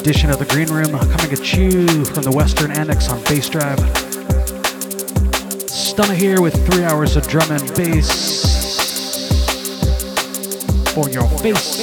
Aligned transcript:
edition 0.00 0.30
of 0.30 0.38
the 0.38 0.46
Green 0.46 0.68
Room 0.68 0.98
coming 0.98 1.30
at 1.30 1.52
you 1.52 2.06
from 2.06 2.22
the 2.22 2.30
Western 2.30 2.70
Annex 2.70 3.10
on 3.10 3.22
Bass 3.24 3.50
Drive. 3.50 3.78
Stunna 5.68 6.14
here 6.14 6.40
with 6.40 6.54
three 6.66 6.84
hours 6.84 7.16
of 7.16 7.28
drum 7.28 7.50
and 7.50 7.60
bass 7.74 8.40
for 10.94 11.10
your 11.10 11.28
face. 11.40 11.76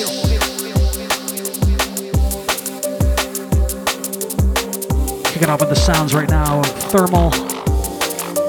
Kicking 5.32 5.50
off 5.50 5.60
with 5.60 5.70
the 5.70 5.76
sounds 5.76 6.16
right 6.16 6.30
now 6.30 6.62
of 6.62 6.66
Thermal, 6.90 7.30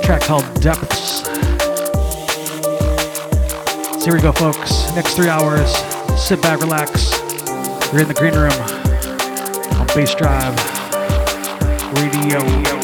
track 0.03 0.23
called 0.23 0.47
Depths. 0.62 1.25
So 3.98 4.05
here 4.05 4.15
we 4.15 4.23
go, 4.23 4.33
folks. 4.33 4.95
Next 4.95 5.15
three 5.15 5.29
hours, 5.29 5.77
sit 6.19 6.41
back, 6.41 6.61
relax. 6.61 7.12
You're 7.93 8.03
in 8.03 8.09
the 8.09 8.15
green 8.15 8.35
room 8.35 8.78
Bass 9.98 10.15
Drive 10.15 10.55
Radio. 11.93 12.78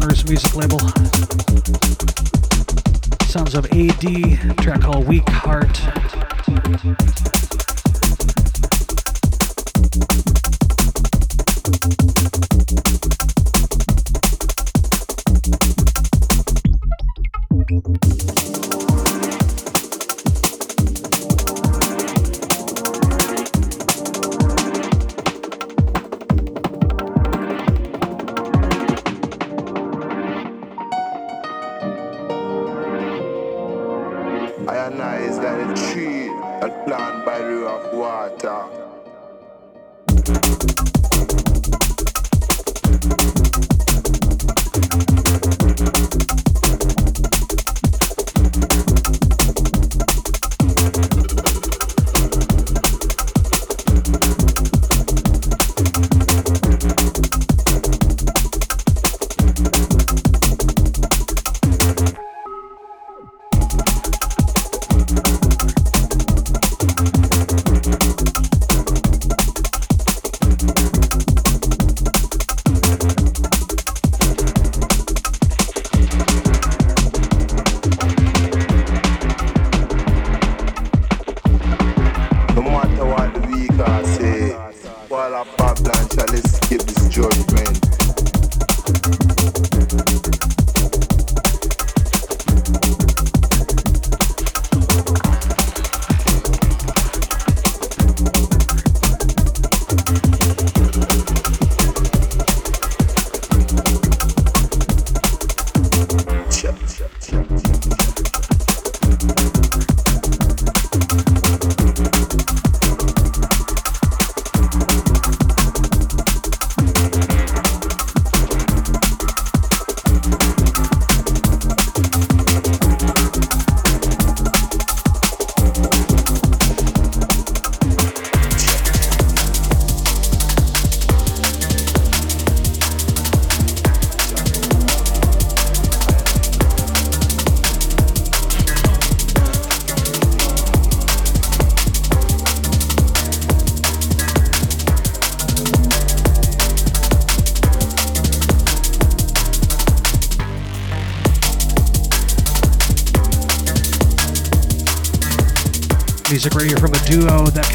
Corners 0.00 0.28
music 0.28 0.54
label. 0.54 0.78
Sounds 3.26 3.56
of 3.56 3.66
AD, 3.72 4.58
track 4.58 4.80
called 4.80 5.08
Weak 5.08 5.28
Heart. 5.28 5.80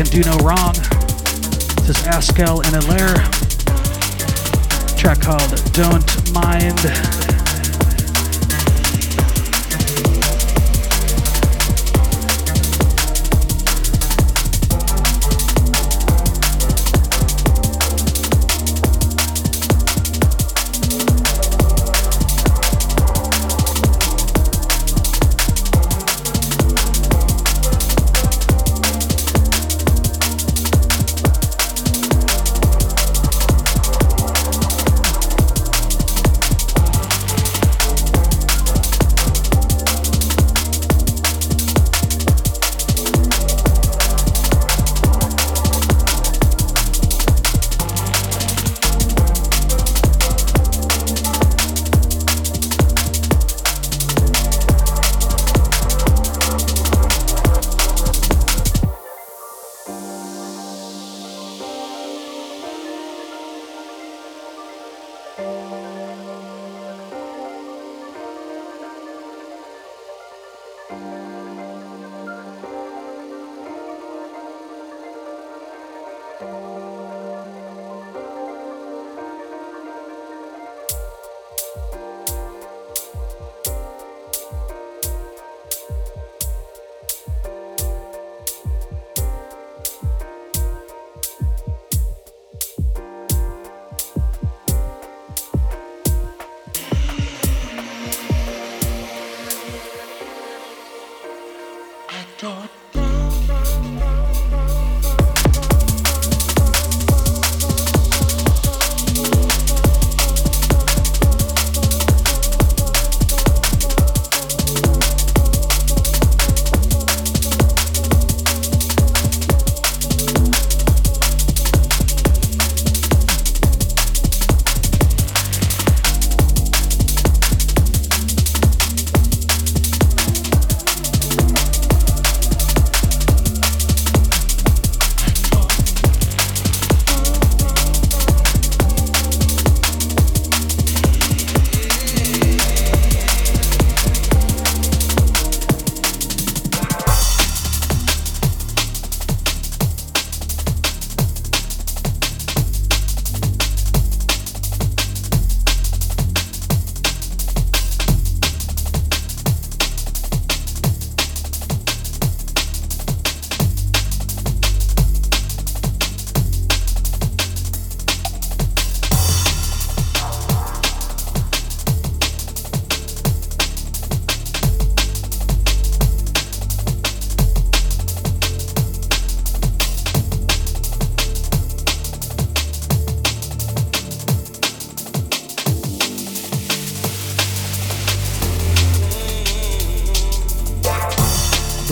Can 0.04 0.22
do 0.22 0.30
no 0.30 0.38
wrong. 0.40 0.74
This 0.74 1.90
is 1.90 1.98
Askel 2.04 2.62
and 2.66 2.76
Elere. 2.76 2.93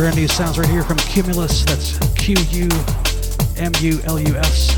Brand 0.01 0.15
new 0.15 0.27
sounds 0.27 0.57
right 0.57 0.67
here 0.67 0.81
from 0.81 0.97
Qumulus. 0.97 1.63
That's 1.63 1.99
Q 2.15 2.33
U 2.49 2.67
M 3.63 3.71
U 3.81 3.99
L 4.05 4.19
U 4.19 4.35
S. 4.35 4.73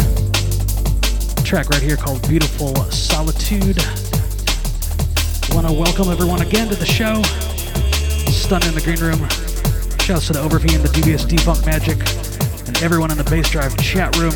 Track 1.45 1.69
right 1.69 1.81
here 1.81 1.95
called 1.95 2.27
Beautiful 2.27 2.75
Solitude. 2.91 3.77
Want 5.55 5.65
to 5.65 5.71
welcome 5.71 6.11
everyone 6.11 6.41
again 6.41 6.67
to 6.67 6.75
the 6.75 6.85
show. 6.85 7.21
Stunna 8.33 8.73
the 8.73 8.81
green 8.81 8.99
room. 8.99 9.29
Shouts 9.99 10.27
to 10.27 10.33
the 10.33 10.39
Overview 10.39 10.75
and 10.75 10.83
the 10.83 10.89
DBS 10.89 11.25
Dfunk 11.25 11.65
Magic 11.65 11.99
and 12.67 12.83
everyone 12.83 13.09
in 13.09 13.17
the 13.17 13.23
bass 13.23 13.49
drive 13.49 13.77
chat 13.77 14.13
room. 14.17 14.33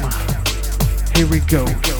Here 1.18 1.28
we 1.28 1.42
go. 1.50 1.97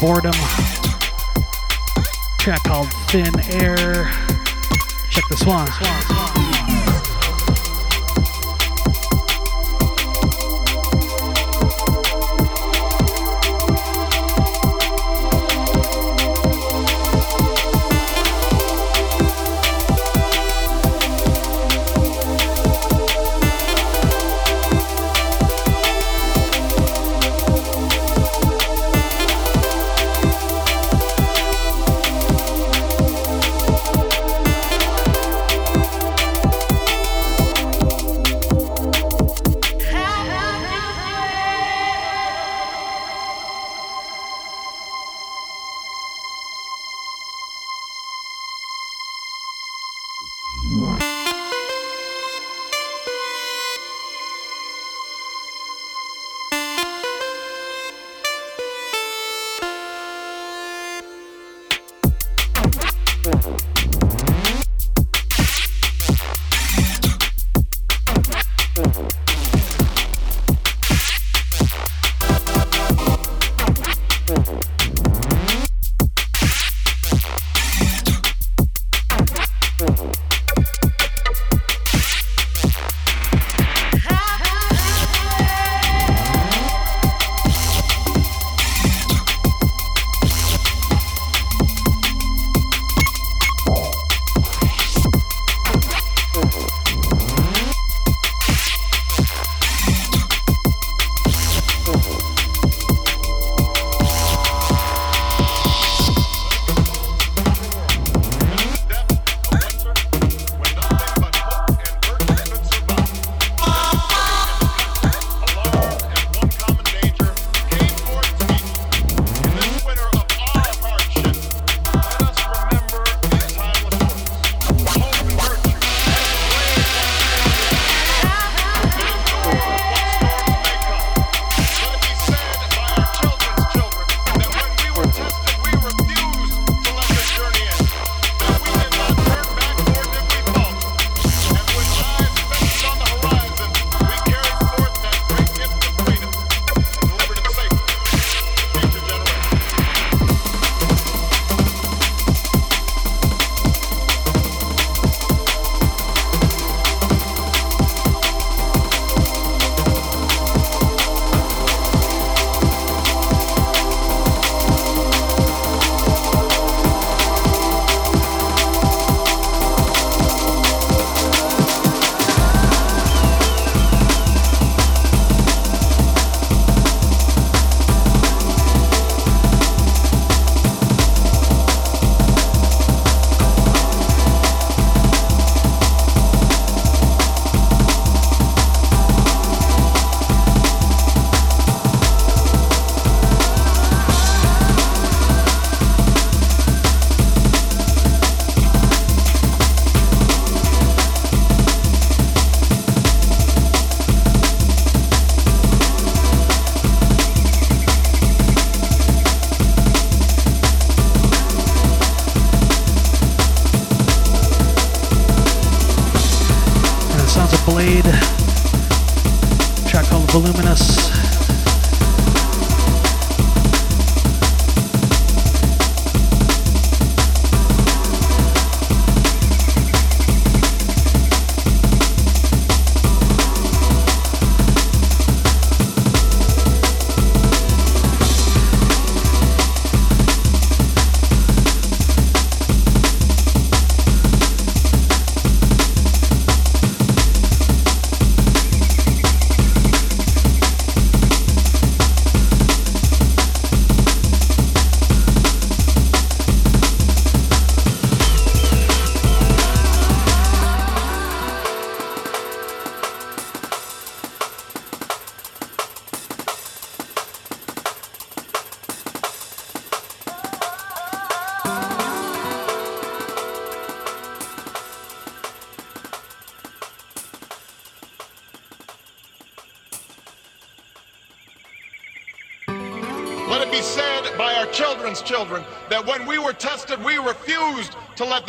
Boredome. 0.00 0.32
Track 2.38 2.62
called 2.62 2.88
Thin 3.10 3.38
Air. 3.60 3.69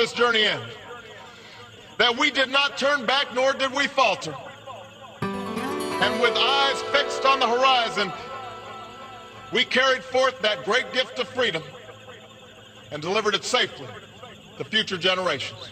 This 0.02 0.14
journey 0.14 0.44
end. 0.46 0.64
That 2.00 2.18
we 2.18 2.32
did 2.32 2.50
not 2.50 2.76
turn 2.76 3.06
back, 3.06 3.36
nor 3.36 3.54
did 3.54 3.72
we 3.72 3.86
falter. 3.86 4.34
And 5.22 6.20
with 6.20 6.34
eyes 6.36 6.82
fixed 6.92 7.24
on 7.24 7.40
the 7.40 7.48
horizon, 7.48 8.12
we 9.54 9.64
carried 9.64 10.04
forth 10.04 10.42
that 10.42 10.66
great 10.66 10.92
gift 10.92 11.20
of 11.20 11.28
freedom 11.28 11.62
and 12.90 13.00
delivered 13.00 13.36
it 13.36 13.44
safely 13.44 13.86
to 14.58 14.64
future 14.64 14.98
generations. 14.98 15.70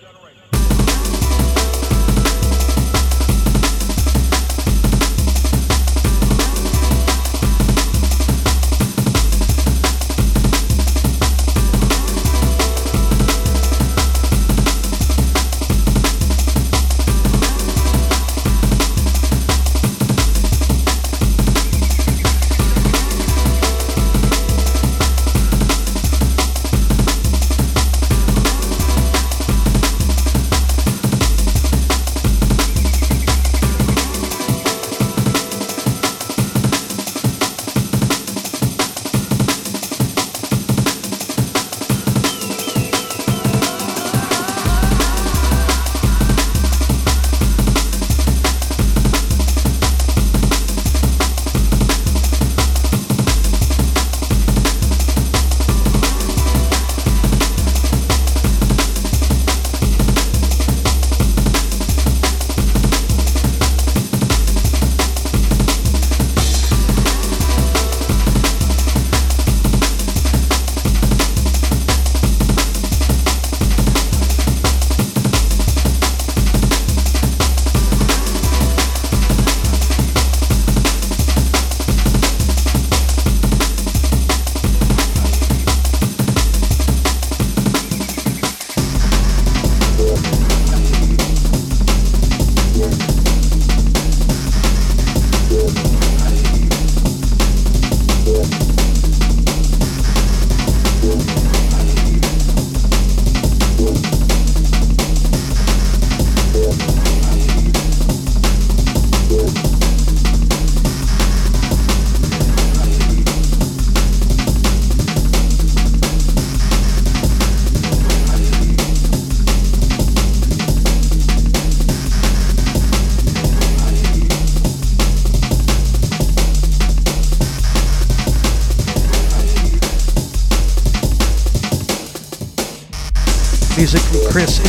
Chris 133.91 134.59
in 134.59 134.68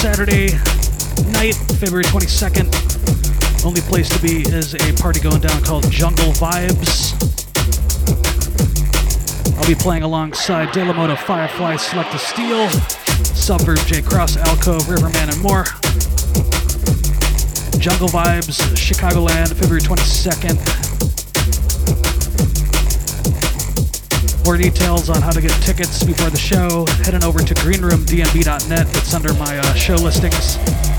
Saturday 0.00 0.46
night, 1.30 1.54
February 1.76 2.04
22nd. 2.04 3.66
Only 3.66 3.82
place 3.82 4.08
to 4.08 4.18
be 4.22 4.40
is 4.48 4.72
a 4.72 4.94
party 4.94 5.20
going 5.20 5.42
down 5.42 5.62
called 5.62 5.90
Jungle 5.90 6.32
Vibes. 6.40 7.12
I'll 9.58 9.66
be 9.66 9.74
playing 9.74 10.02
alongside 10.02 10.72
De 10.72 10.82
La 10.82 10.94
Moda, 10.94 11.18
Firefly, 11.18 11.76
Select 11.76 12.18
Steel, 12.18 12.70
Suburb, 13.36 13.76
J 13.80 14.00
Cross, 14.00 14.38
Alcove, 14.38 14.88
Riverman, 14.88 15.28
and 15.28 15.42
more. 15.42 15.64
Jungle 17.78 18.08
Vibes, 18.08 18.56
Chicagoland, 18.72 19.52
February 19.52 19.82
22nd. 19.82 21.19
More 24.44 24.56
details 24.56 25.10
on 25.10 25.22
how 25.22 25.30
to 25.30 25.40
get 25.40 25.50
tickets 25.62 26.02
before 26.02 26.30
the 26.30 26.38
show, 26.38 26.86
heading 27.04 27.24
over 27.24 27.40
to 27.40 27.54
greenroomdnb.net. 27.54 28.96
It's 28.96 29.14
under 29.14 29.32
my 29.34 29.58
uh, 29.58 29.74
show 29.74 29.96
listings. 29.96 30.89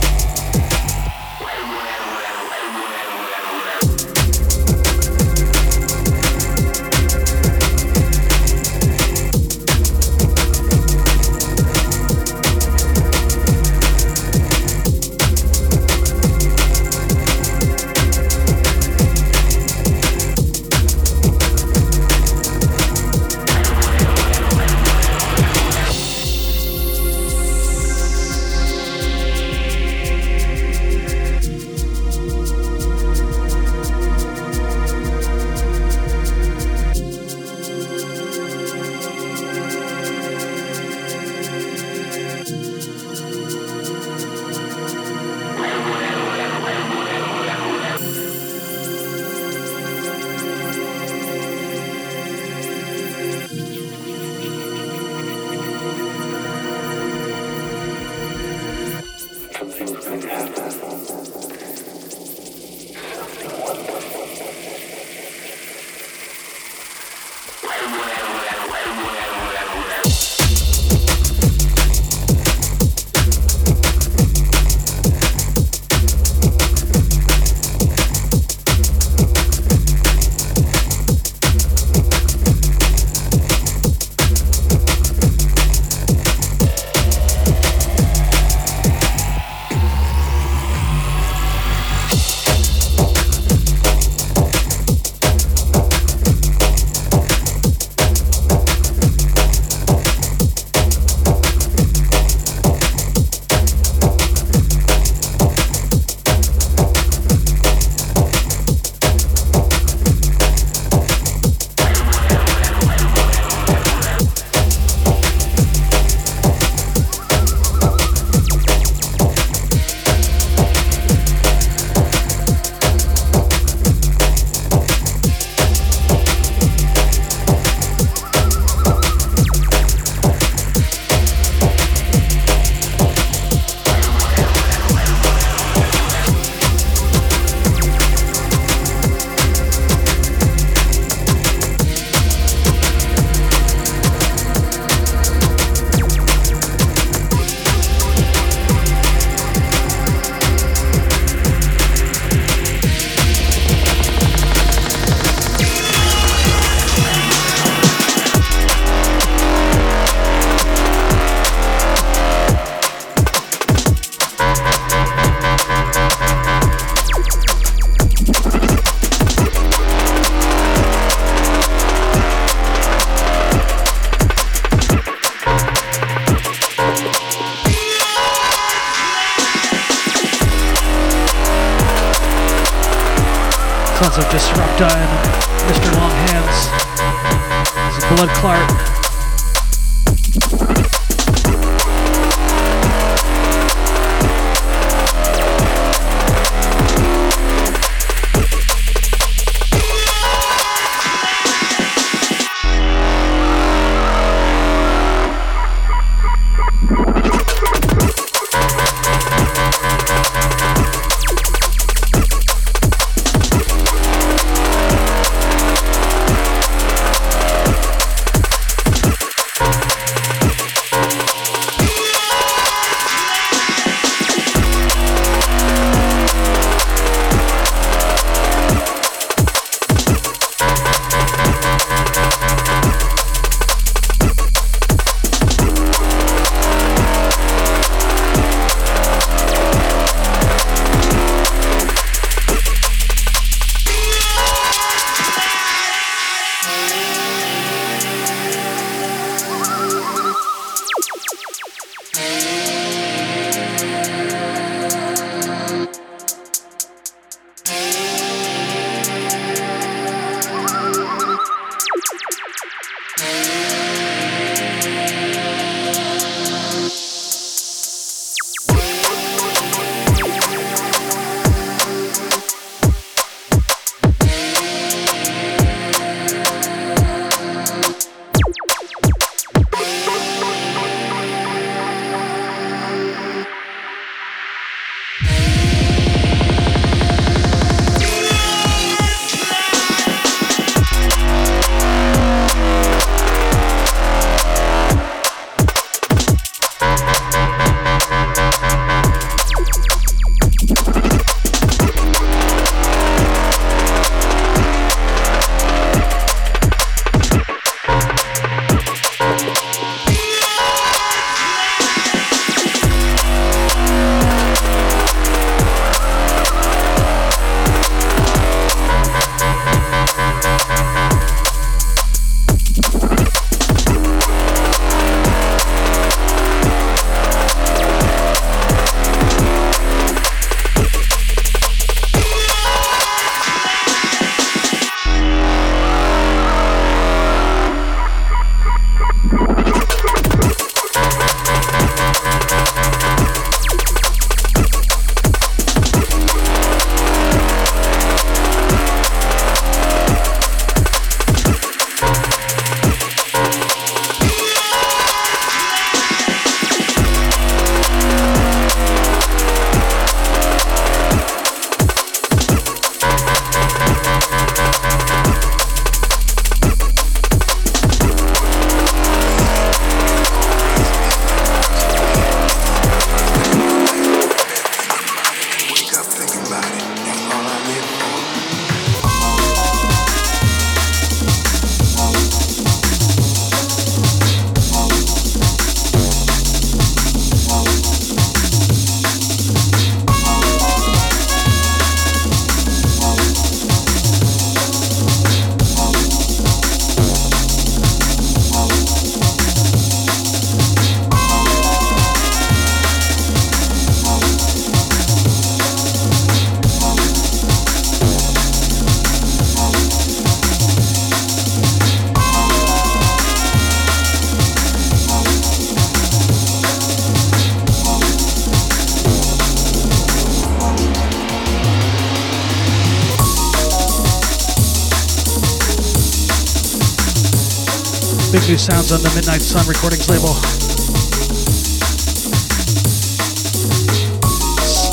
Sounds 428.58 428.92
on 428.92 429.02
the 429.02 429.10
Midnight 429.16 429.42
Sun 429.42 429.66
Recordings 429.66 430.10
label. 430.10 430.34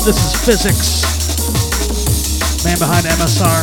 This 0.07 0.15
is 0.15 0.33
Physics, 0.41 1.03
man 2.63 2.79
behind 2.79 3.05
MSR. 3.05 3.61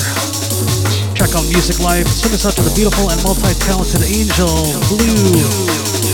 Check 1.17 1.35
out 1.35 1.49
Music 1.49 1.81
Life. 1.81 2.07
Send 2.07 2.35
us 2.35 2.45
out 2.45 2.53
to 2.55 2.63
the 2.63 2.75
beautiful 2.77 3.11
and 3.11 3.21
multi-talented 3.25 4.05
Angel 4.05 4.53
Blue. 4.93 6.06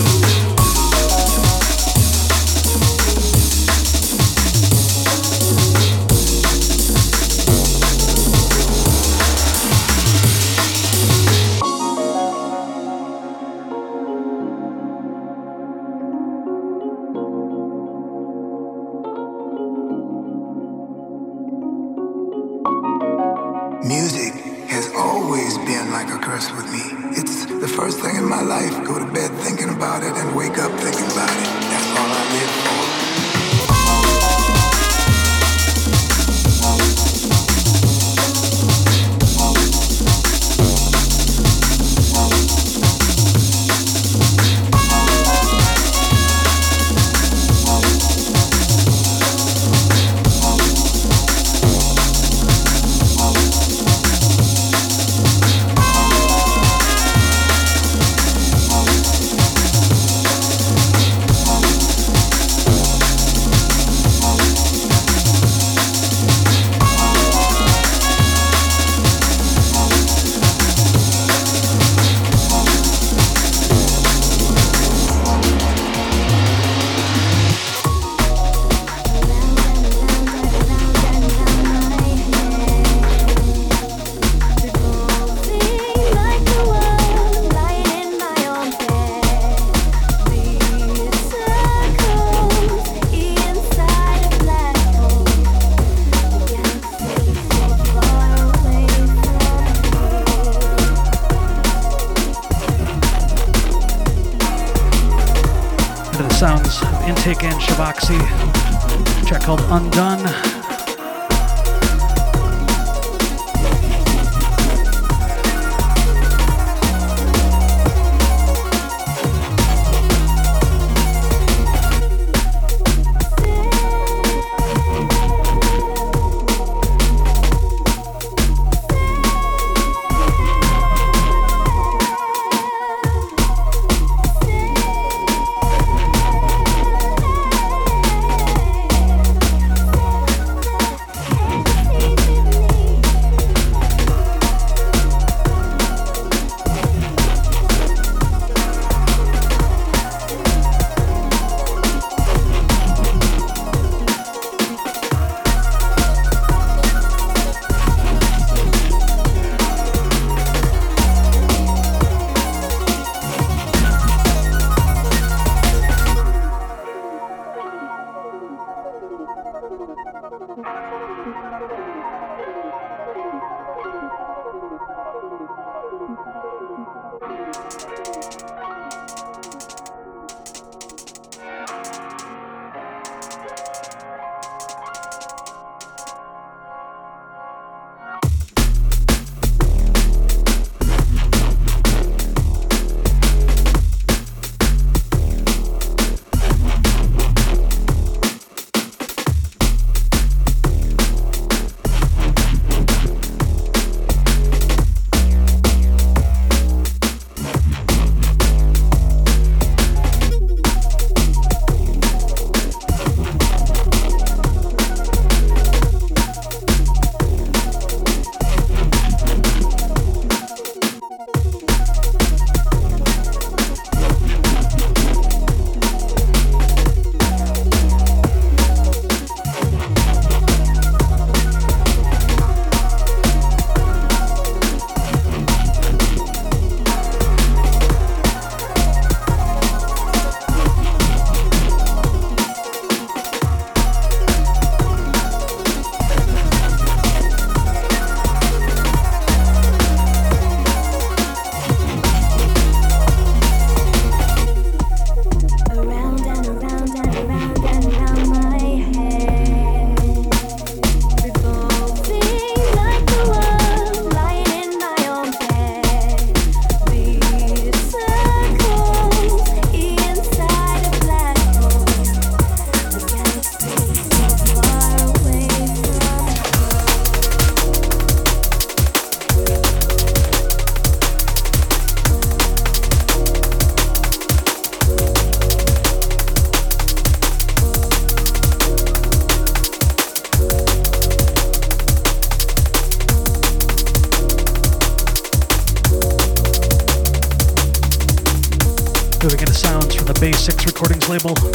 Label. 301.12 301.51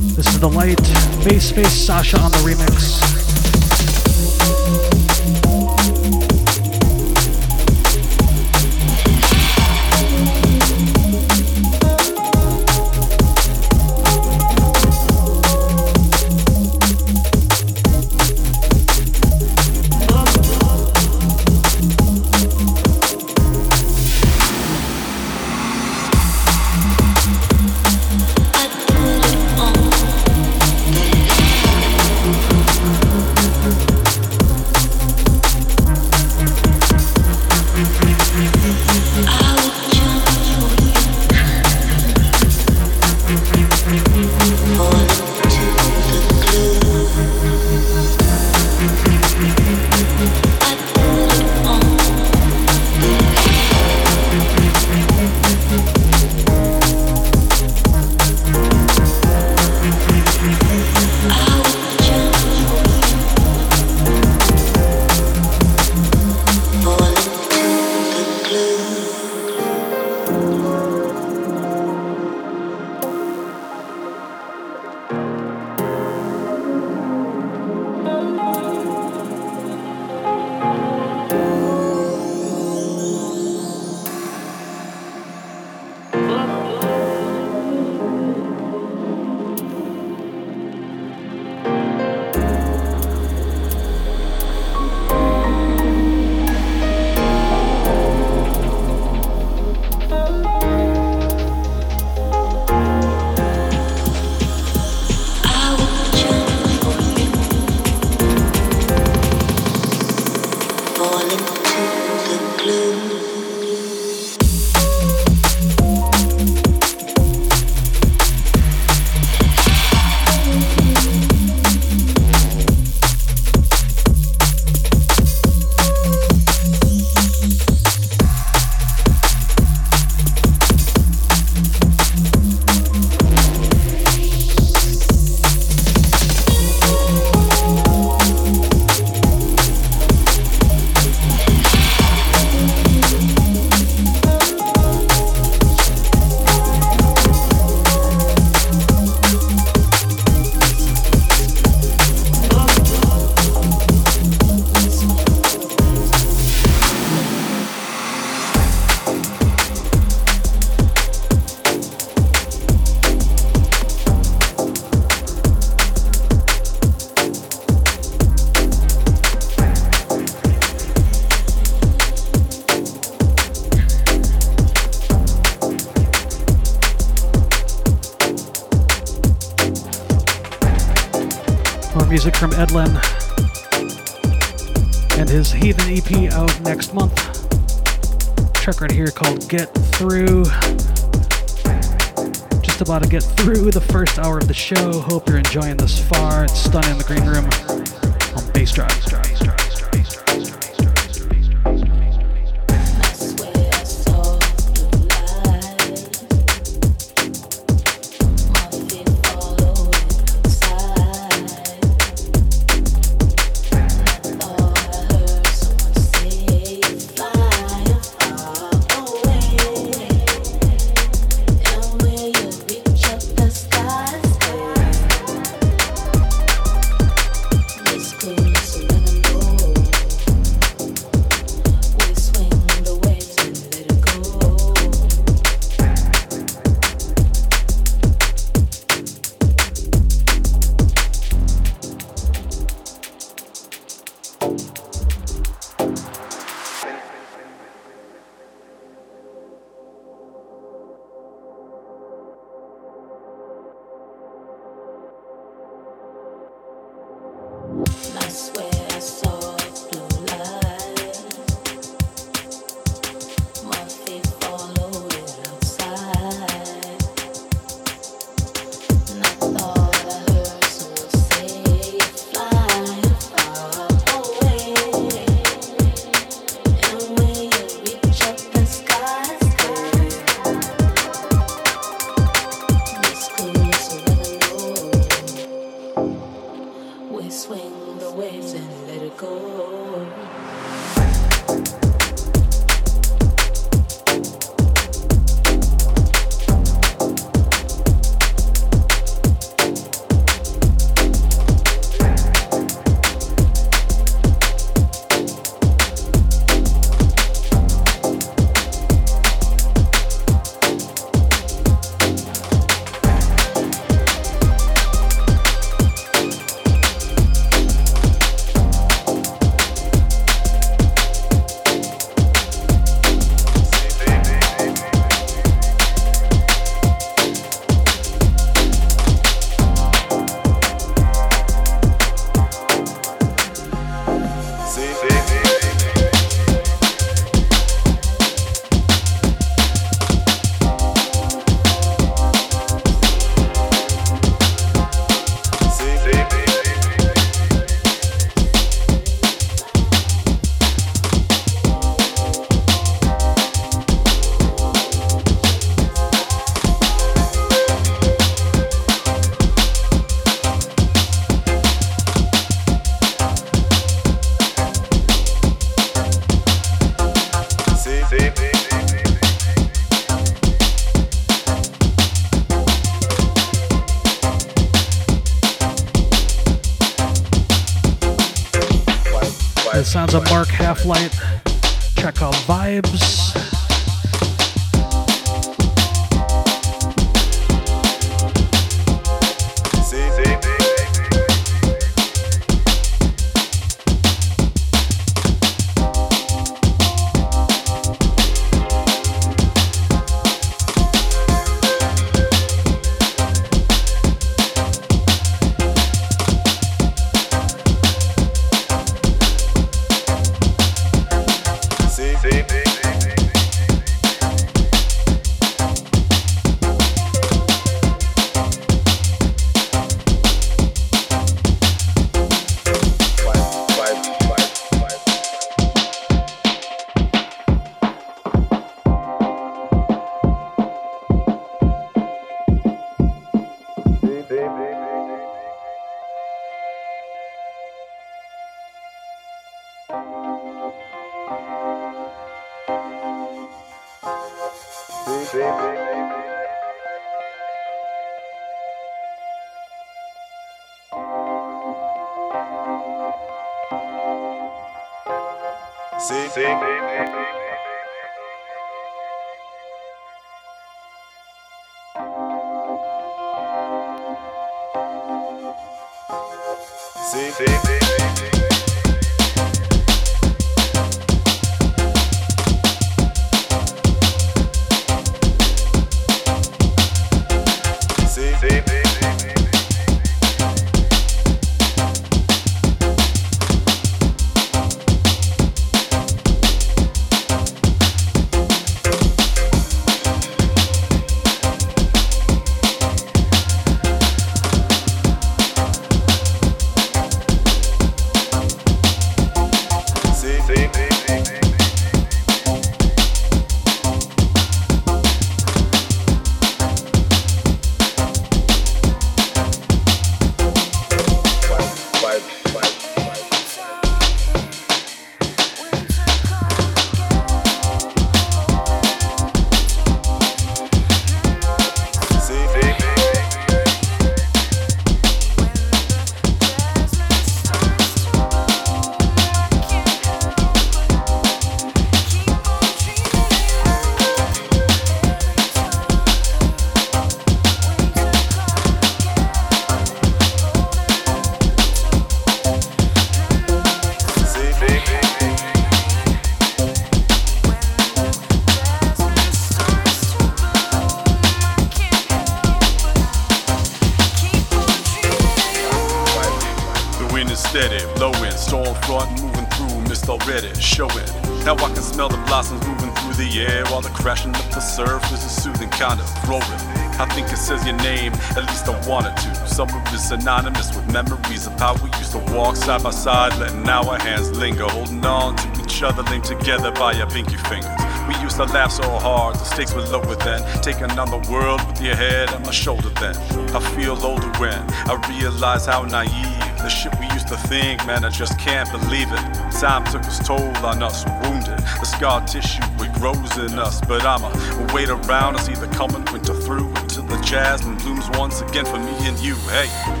Side 572.71 572.83
by 572.83 572.91
side, 572.91 573.37
letting 573.37 573.67
our 573.67 573.99
hands 573.99 574.31
linger, 574.37 574.63
holding 574.63 575.05
on 575.05 575.35
to 575.35 575.61
each 575.61 575.83
other, 575.83 576.03
linked 576.03 576.27
together 576.27 576.71
by 576.71 576.93
our 577.01 577.09
pinky 577.09 577.35
fingers. 577.35 577.69
We 578.07 578.15
used 578.23 578.37
to 578.37 578.45
laugh 578.45 578.71
so 578.71 578.89
hard, 578.99 579.35
the 579.35 579.43
stakes 579.43 579.73
were 579.73 579.81
lower 579.81 580.15
then. 580.15 580.41
Taking 580.61 580.89
on 580.97 581.09
the 581.09 581.29
world 581.29 581.59
with 581.67 581.81
your 581.81 581.95
head 581.95 582.29
on 582.29 582.43
my 582.43 582.51
shoulder 582.51 582.87
then. 583.01 583.17
I 583.53 583.59
feel 583.75 583.97
older 584.05 584.29
when 584.39 584.61
I 584.87 584.93
realize 585.09 585.65
how 585.65 585.83
naive 585.83 586.39
the 586.59 586.69
shit 586.69 586.97
we 586.97 587.07
used 587.07 587.27
to 587.27 587.35
think, 587.35 587.85
man, 587.85 588.05
I 588.05 588.09
just 588.09 588.39
can't 588.39 588.71
believe 588.71 589.11
it. 589.11 589.51
Time 589.59 589.83
took 589.91 590.05
its 590.05 590.25
toll 590.25 590.55
on 590.65 590.81
us, 590.81 591.03
wounded. 591.23 591.59
The 591.59 591.85
scar 591.85 592.25
tissue, 592.25 592.63
it 592.79 592.93
grows 592.93 593.37
in 593.37 593.59
us. 593.59 593.81
But 593.81 594.05
I'ma 594.05 594.31
wait 594.73 594.87
around 594.87 595.33
to 595.33 595.41
see 595.41 595.55
the 595.55 595.67
coming 595.75 596.05
winter 596.13 596.35
through 596.35 596.69
until 596.75 597.03
the 597.03 597.19
jasmine 597.21 597.75
blooms 597.79 598.09
once 598.11 598.39
again 598.39 598.65
for 598.65 598.79
me 598.79 598.93
and 599.07 599.19
you. 599.19 599.35
Hey. 599.51 600.00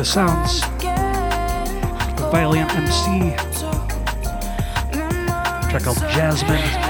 The 0.00 0.06
sounds 0.06 0.62
of 2.22 2.32
Valiant 2.32 2.74
MC. 2.74 3.36
Track 5.68 5.82
called 5.82 5.98
Jasmine. 5.98 6.89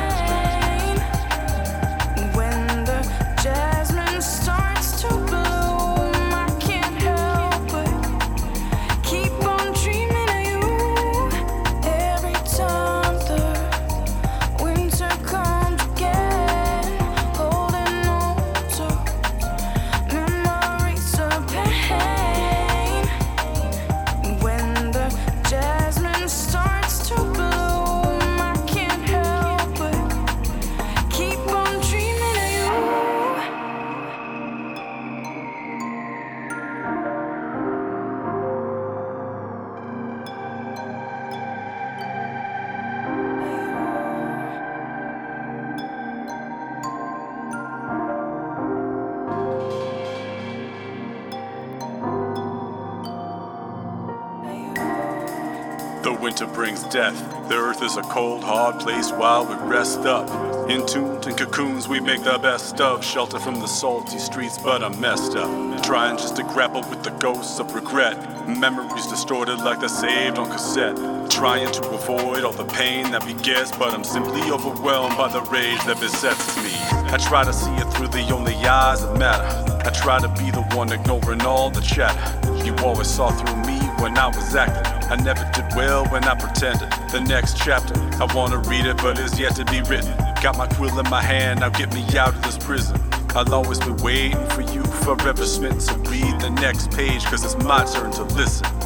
Death. 57.01 57.49
The 57.49 57.57
earth 57.57 57.83
is 57.83 57.97
a 57.97 58.03
cold, 58.03 58.45
hard 58.45 58.79
place 58.79 59.11
while 59.11 59.47
we 59.47 59.55
rest 59.77 60.01
up. 60.01 60.29
Entombed 60.69 61.27
in 61.27 61.35
cocoons, 61.35 61.89
we 61.89 61.99
make 61.99 62.23
the 62.23 62.39
best 62.39 62.79
of. 62.79 63.03
Shelter 63.03 63.39
from 63.39 63.55
the 63.55 63.67
salty 63.67 64.19
streets, 64.19 64.59
but 64.59 64.83
I'm 64.83 65.01
messed 65.01 65.35
up. 65.35 65.51
Trying 65.83 66.19
just 66.19 66.37
to 66.37 66.43
grapple 66.43 66.83
with 66.91 67.03
the 67.03 67.15
ghosts 67.25 67.59
of 67.59 67.75
regret. 67.75 68.17
Memories 68.47 69.07
distorted 69.07 69.61
like 69.67 69.81
they're 69.81 70.01
saved 70.05 70.37
on 70.37 70.51
cassette. 70.51 70.97
Trying 71.31 71.73
to 71.73 71.83
avoid 71.89 72.45
all 72.45 72.53
the 72.53 72.71
pain 72.81 73.11
that 73.13 73.25
begets, 73.25 73.71
but 73.81 73.95
I'm 73.95 74.05
simply 74.05 74.43
overwhelmed 74.51 75.17
by 75.17 75.29
the 75.33 75.41
rage 75.57 75.83
that 75.87 75.99
besets 76.01 76.55
me. 76.63 76.75
I 77.15 77.17
try 77.17 77.45
to 77.45 77.53
see 77.53 77.75
it 77.83 77.89
through 77.95 78.09
the 78.09 78.29
only 78.37 78.57
eyes 78.57 79.01
that 79.01 79.17
matter. 79.17 79.49
I 79.89 79.91
try 79.91 80.21
to 80.21 80.29
be 80.41 80.51
the 80.51 80.65
one 80.77 80.93
ignoring 80.93 81.43
all 81.43 81.71
the 81.71 81.81
chatter. 81.81 82.23
You 82.63 82.75
always 82.85 83.09
saw 83.09 83.31
through 83.31 83.57
me 83.65 83.79
when 84.03 84.19
I 84.19 84.27
was 84.27 84.55
acting. 84.55 84.90
I 85.11 85.17
never 85.17 85.45
did 85.53 85.65
well 85.75 86.07
when 86.07 86.23
I 86.25 86.37
pretended. 86.37 86.89
The 87.11 87.21
next 87.21 87.59
chapter, 87.59 87.95
I 88.23 88.33
wanna 88.33 88.59
read 88.59 88.87
it, 88.87 88.97
but 88.99 89.19
it's 89.19 89.39
yet 89.39 89.57
to 89.57 89.65
be 89.65 89.83
written. 89.83 90.15
Got 90.41 90.57
my 90.57 90.69
quill 90.69 90.97
in 90.99 91.11
my 91.11 91.21
hand, 91.21 91.61
now 91.61 91.69
get 91.69 91.93
me 91.93 92.07
out 92.17 92.35
of 92.35 92.43
this 92.43 92.57
prison. 92.57 92.97
I'll 93.35 93.53
always 93.53 93.81
be 93.81 93.91
waiting 94.03 94.49
for 94.51 94.63
you, 94.63 94.85
forever 95.05 95.45
spent. 95.45 95.83
So 95.83 95.97
read 95.97 96.41
the 96.41 96.51
next 96.51 96.93
page, 96.93 97.25
cause 97.25 97.45
it's 97.45 97.57
my 97.65 97.85
turn 97.85 98.13
to 98.13 98.23
listen. 98.35 98.80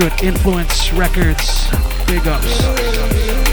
At 0.00 0.22
Influence 0.22 0.92
Records. 0.94 1.68
Big 2.06 2.26
ups. 2.26 3.51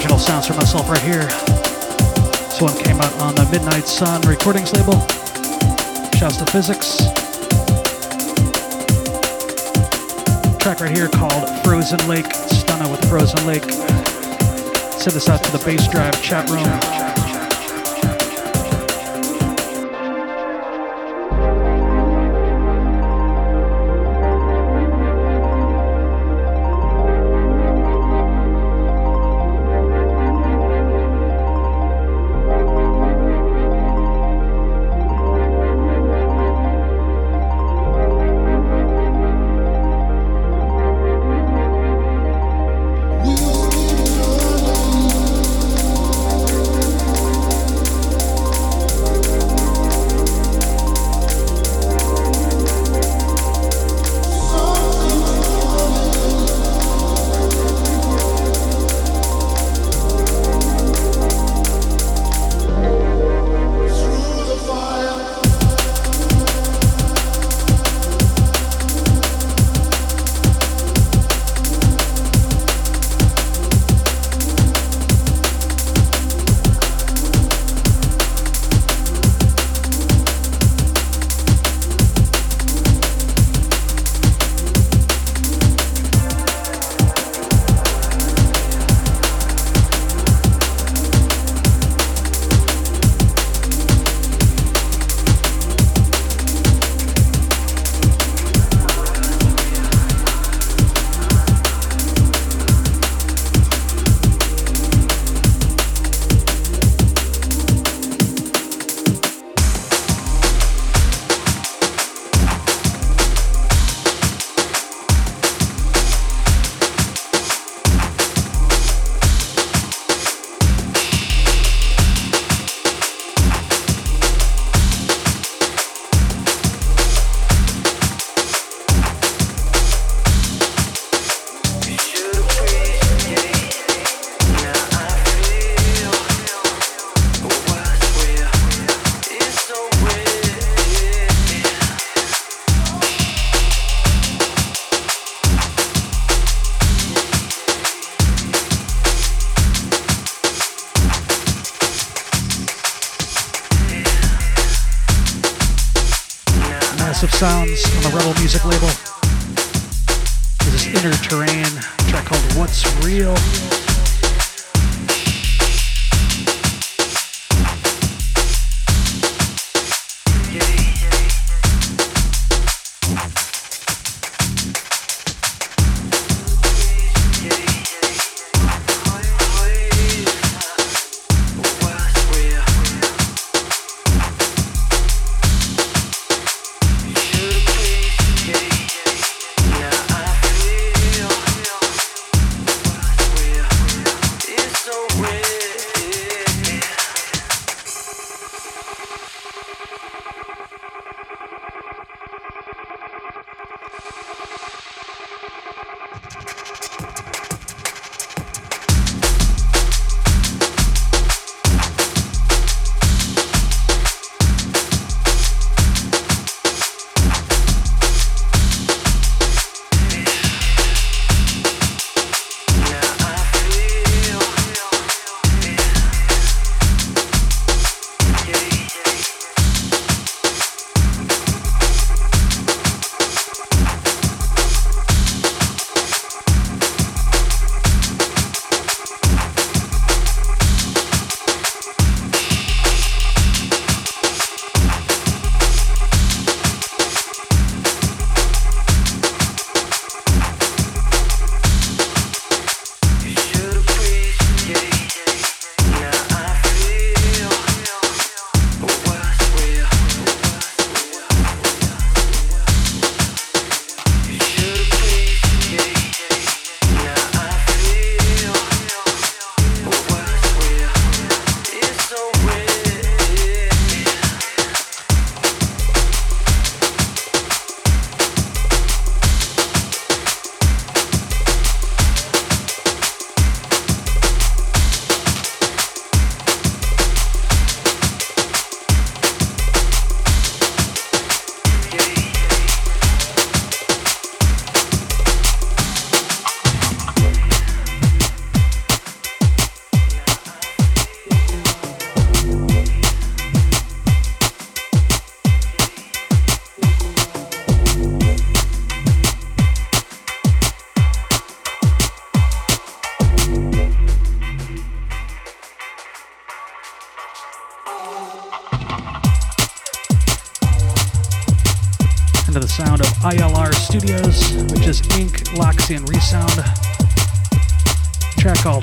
Original 0.00 0.18
sounds 0.18 0.46
for 0.46 0.54
myself 0.54 0.88
right 0.88 1.02
here. 1.02 1.26
This 1.26 2.58
one 2.62 2.74
came 2.78 2.98
out 3.02 3.12
on 3.20 3.34
the 3.34 3.46
Midnight 3.52 3.86
Sun 3.86 4.22
Recordings 4.22 4.72
label. 4.72 4.98
Shouts 6.16 6.38
to 6.38 6.46
Physics. 6.46 6.96
Track 10.56 10.80
right 10.80 10.90
here 10.90 11.08
called 11.08 11.50
Frozen 11.62 12.08
Lake. 12.08 12.24
Stunna 12.24 12.90
with 12.90 13.06
Frozen 13.10 13.46
Lake. 13.46 13.64
Send 14.98 15.14
this 15.14 15.28
out 15.28 15.44
to 15.44 15.52
the 15.52 15.58
Bassdrive 15.58 16.22
chat 16.22 16.48
room. 16.48 17.29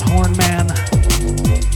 Track 0.08 1.67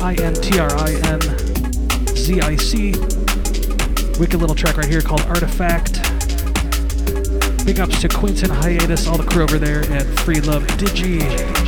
I 0.00 0.14
N 0.14 0.34
T 0.34 0.58
R 0.58 0.70
I 0.74 0.92
N 1.04 1.20
Z 2.16 2.40
I 2.40 2.56
C. 2.56 2.92
Wicked 4.18 4.40
little 4.40 4.54
track 4.54 4.76
right 4.76 4.86
here 4.86 5.00
called 5.00 5.22
Artifact. 5.22 5.94
Big 7.64 7.80
ups 7.80 8.00
to 8.00 8.08
Quinton 8.08 8.50
Hiatus, 8.50 9.06
all 9.06 9.18
the 9.18 9.26
crew 9.26 9.42
over 9.42 9.58
there 9.58 9.82
at 9.92 10.06
Free 10.20 10.40
Love 10.40 10.64
Digi. 10.78 11.65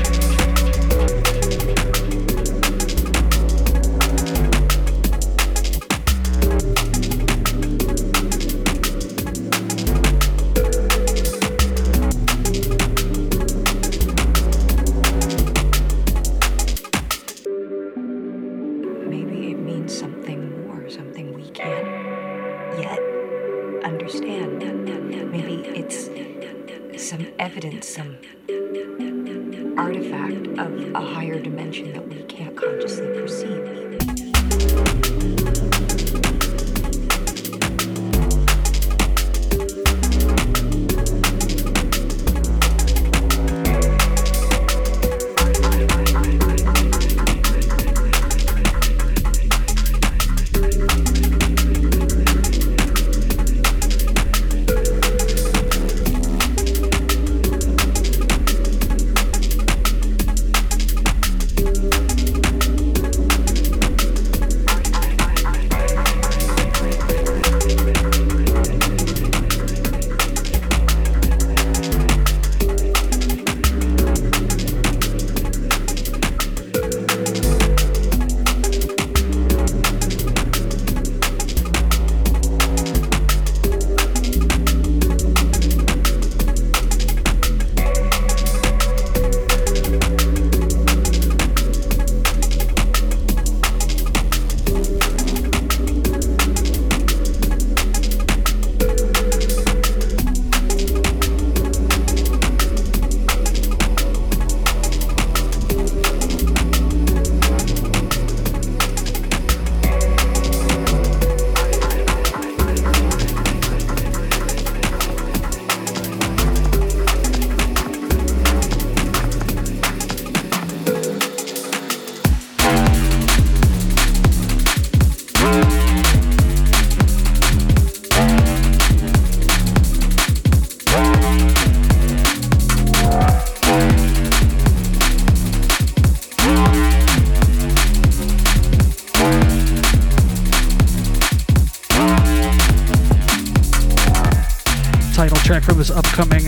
From 145.69 145.77
his 145.77 145.91
upcoming 145.91 146.45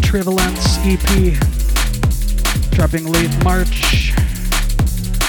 Trivalence 0.00 0.78
EP, 0.86 1.34
dropping 2.70 3.04
late 3.04 3.44
March 3.44 4.14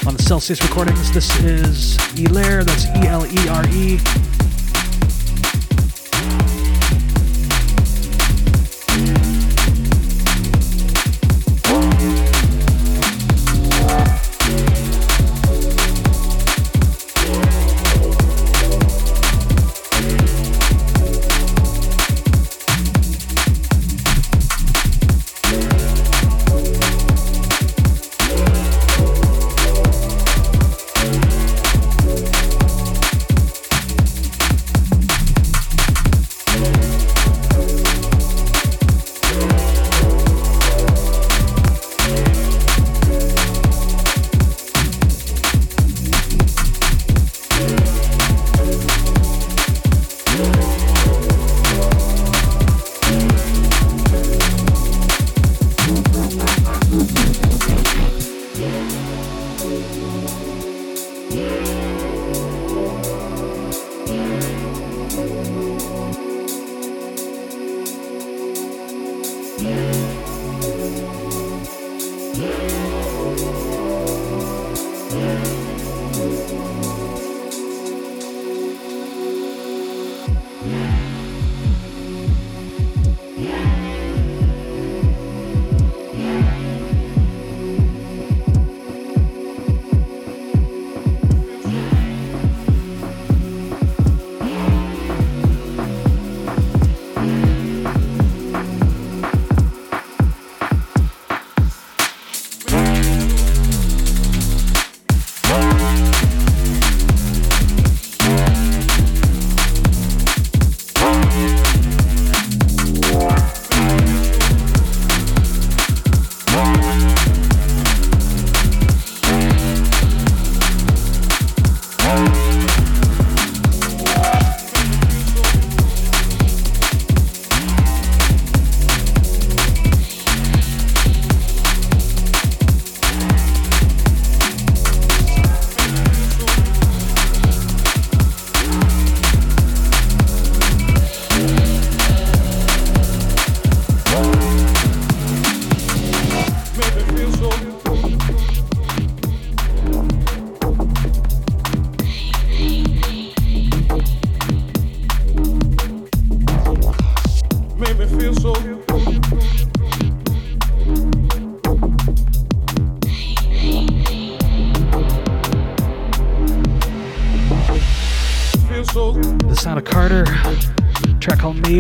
on 0.08 0.18
Celsius 0.18 0.62
Recordings. 0.64 1.12
This 1.12 1.38
is 1.42 1.98
Elere, 2.18 2.64
that's 2.64 2.86
E 2.86 3.08
L 3.08 3.26
E 3.26 3.50
R 3.50 3.68
E. 3.68 4.35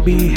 baby. 0.06 0.35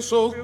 So 0.00 0.34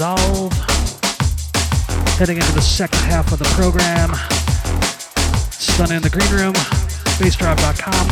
Resolve. 0.00 0.50
Heading 2.16 2.38
into 2.38 2.52
the 2.52 2.62
second 2.62 3.00
half 3.00 3.32
of 3.32 3.38
the 3.38 3.44
program. 3.52 4.08
Stunna 5.50 6.00
the 6.00 6.08
green 6.08 6.30
room, 6.32 6.54
bassdrive.com. 7.20 8.08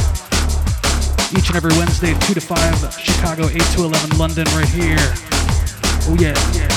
Each 1.35 1.48
and 1.48 1.56
every 1.56 1.73
Wednesday, 1.78 2.12
2 2.27 2.35
to 2.35 2.43
5, 2.43 2.93
Chicago, 2.93 3.48
8 3.48 3.62
to 3.73 3.85
11, 3.85 4.19
London, 4.19 4.44
right 4.55 4.69
here. 4.69 4.98
Oh, 6.10 6.16
yeah. 6.20 6.68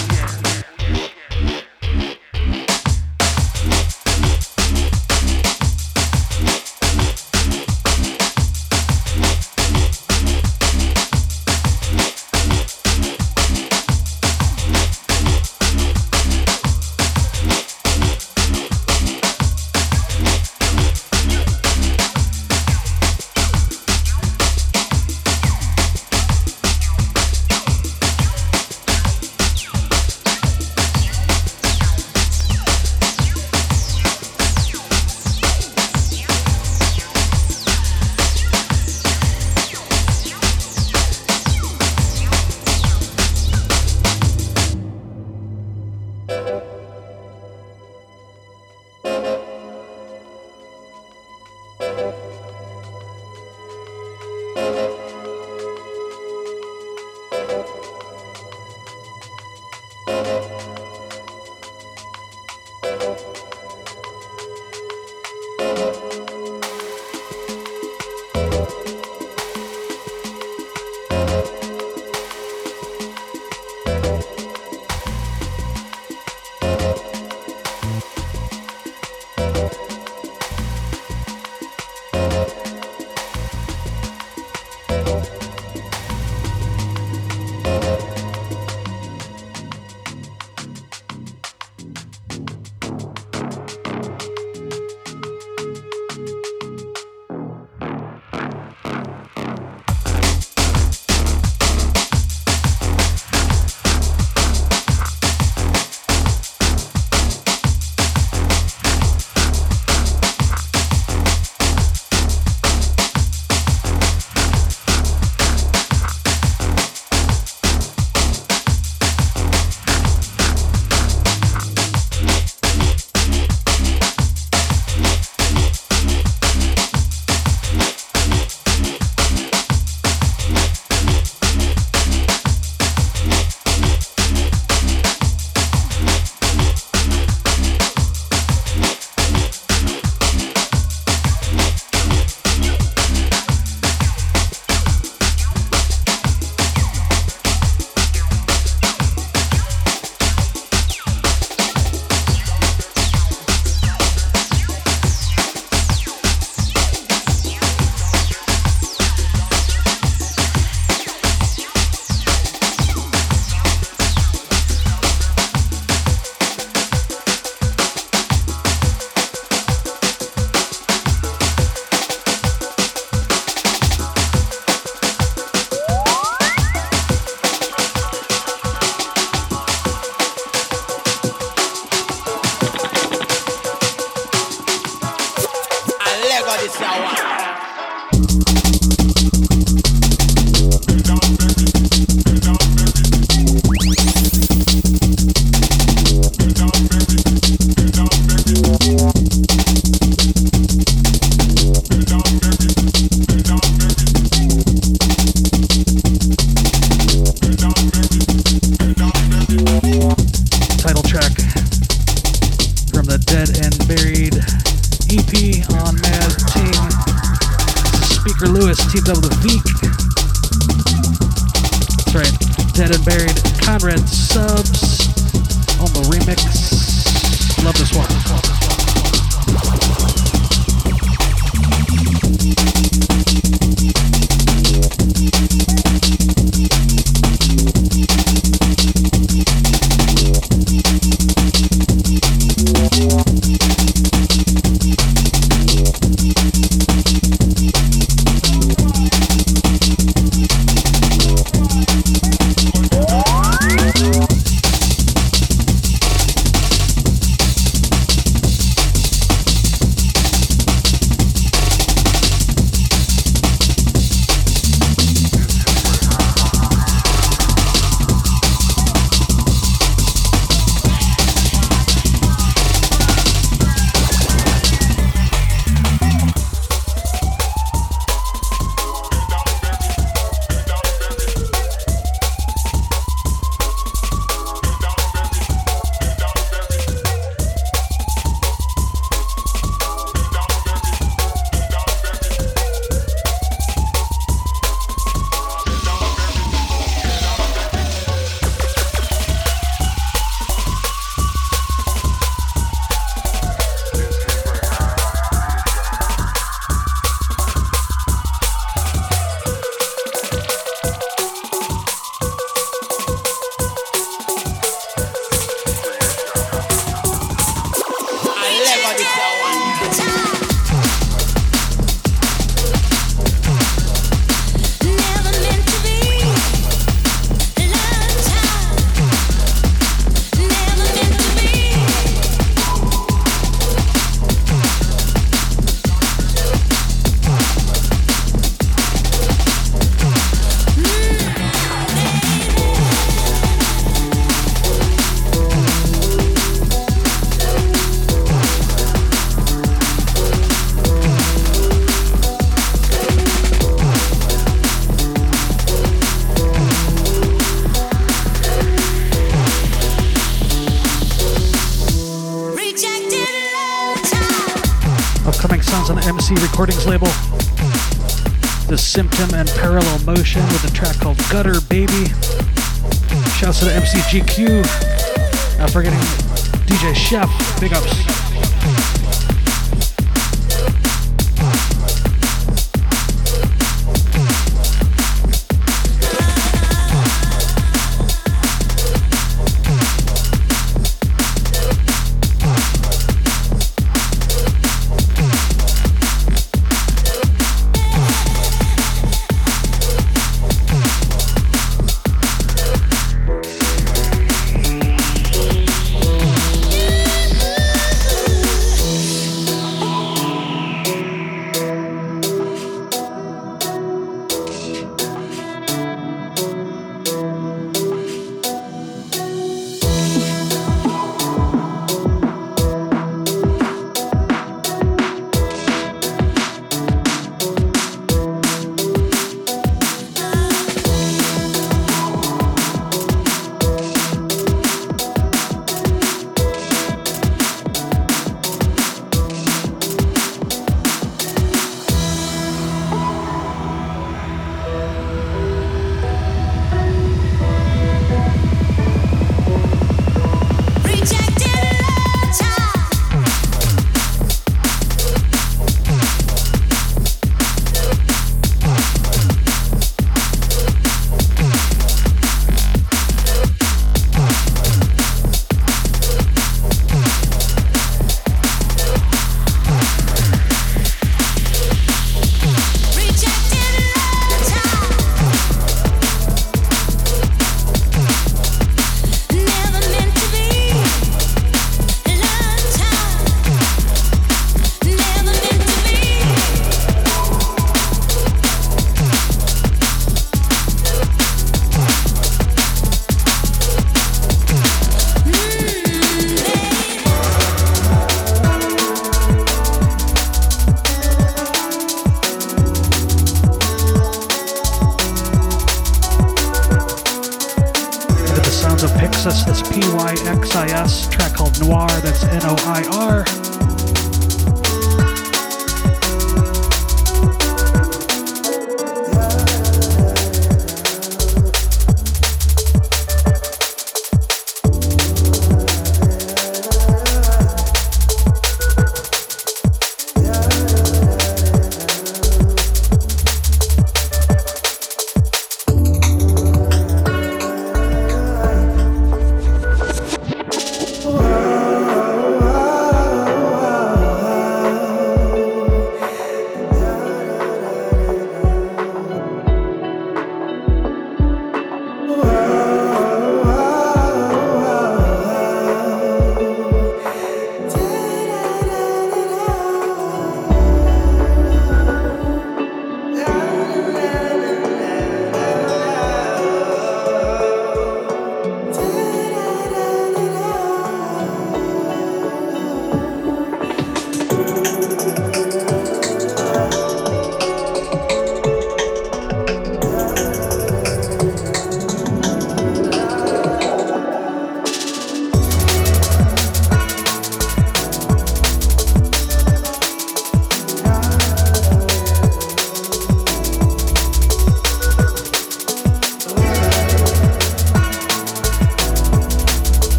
To 374.11 374.19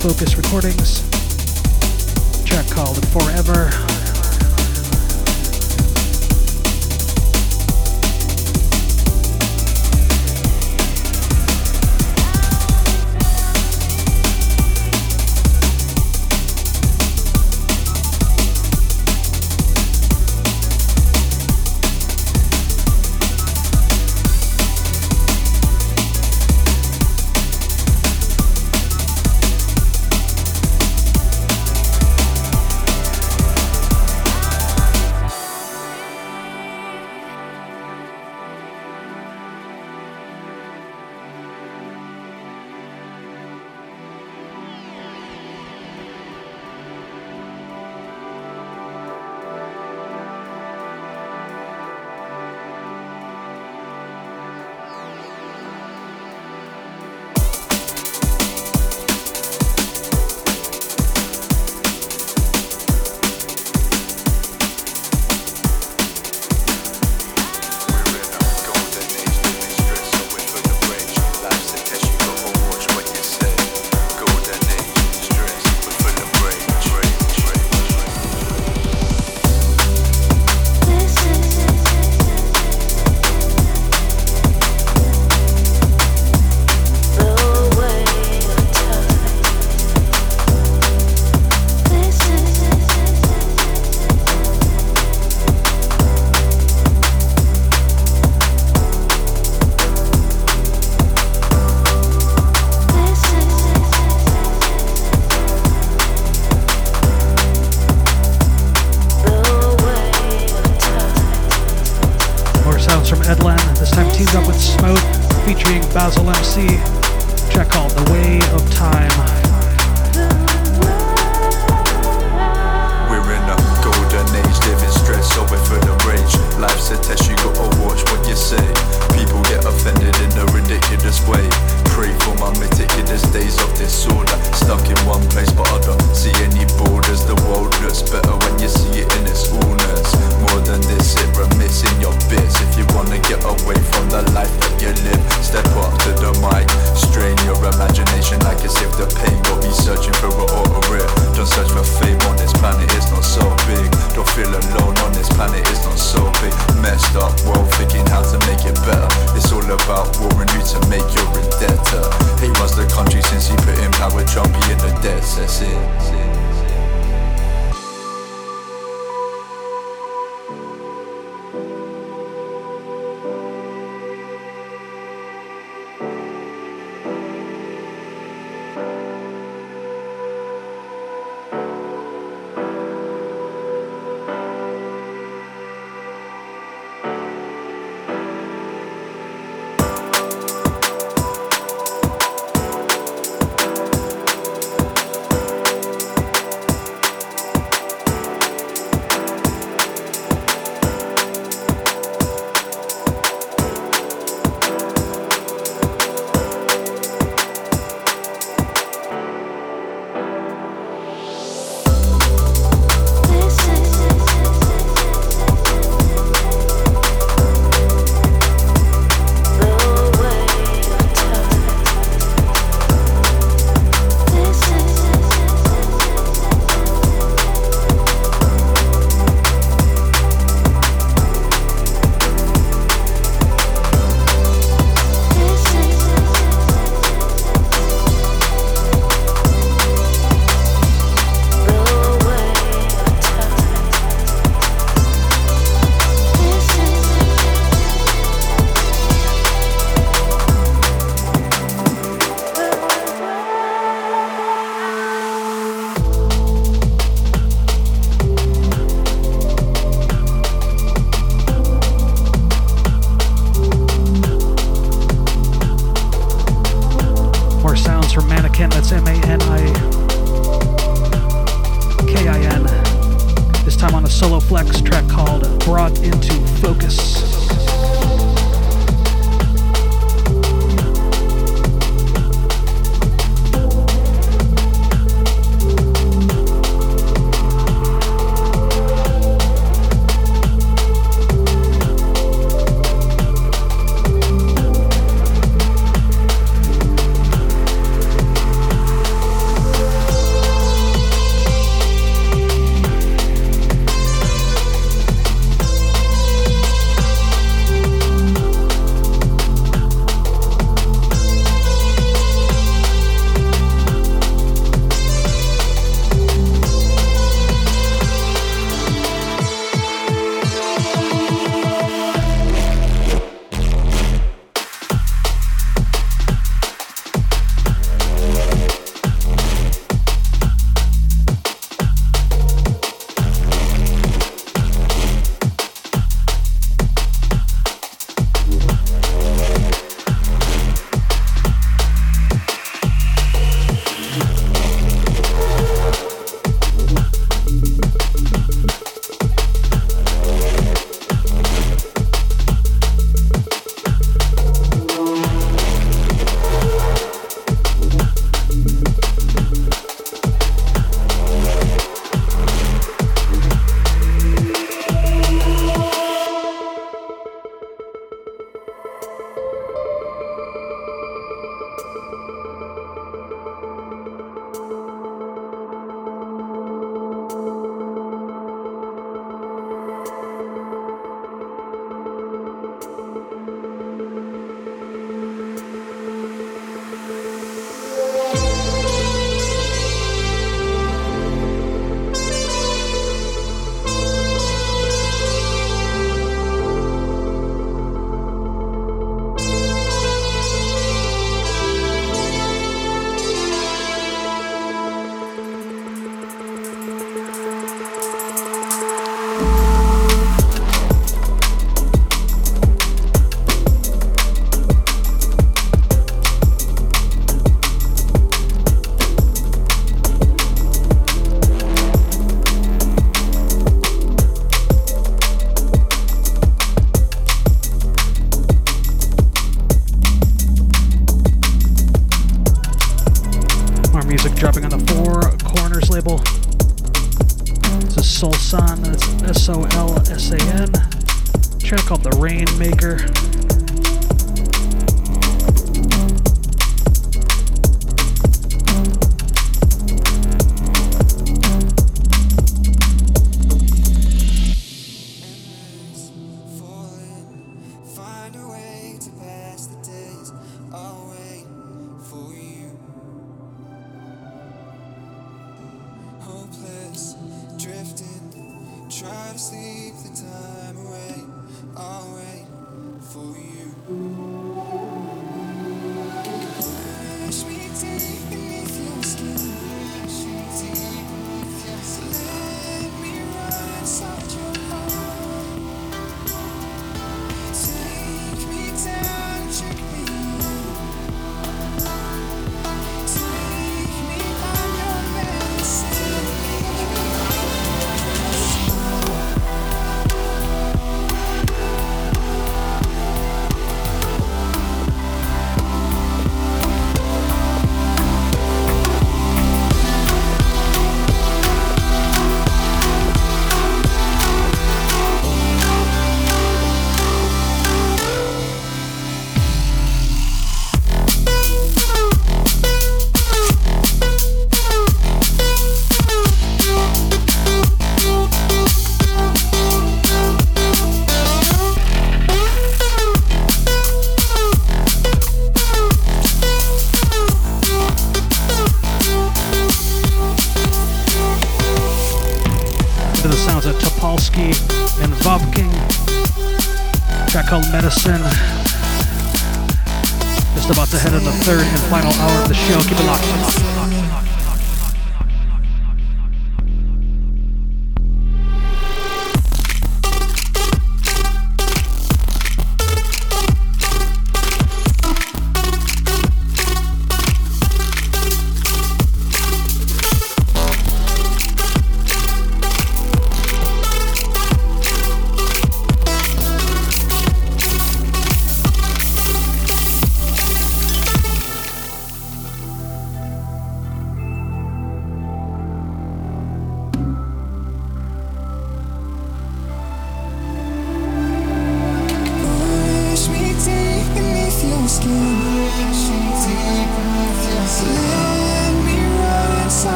Focus 0.00 0.39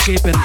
nScape, 0.00 0.39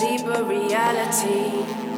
sounds 0.00 1.89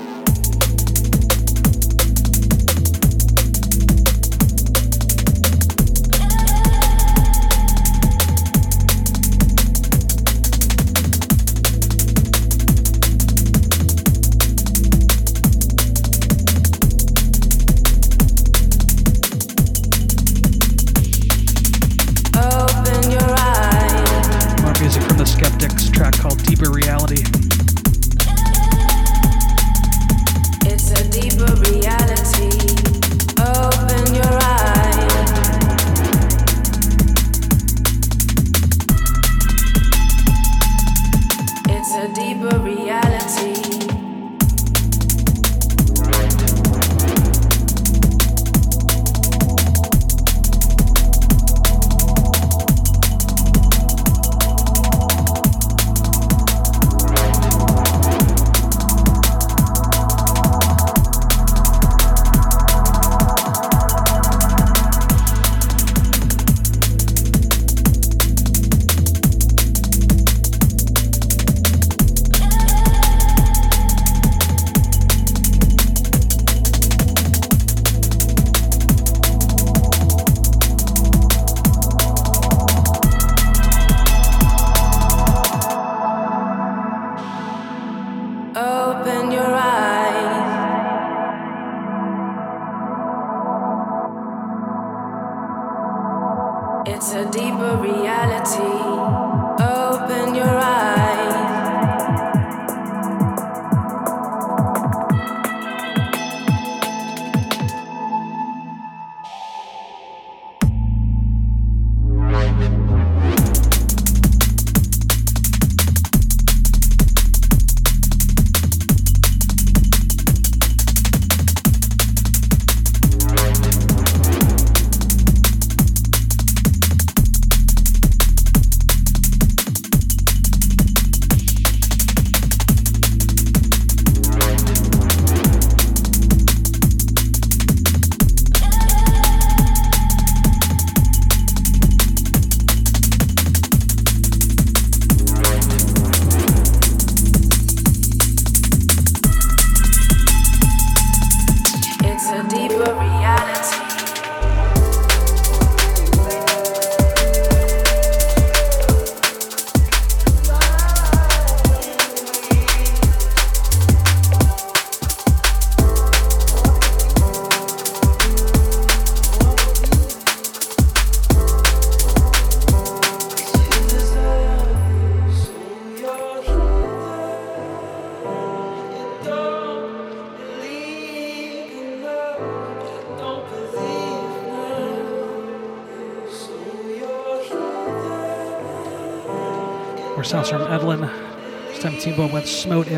Team 192.42 192.48
Smote 192.48 192.88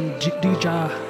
Djah. 0.41 1.04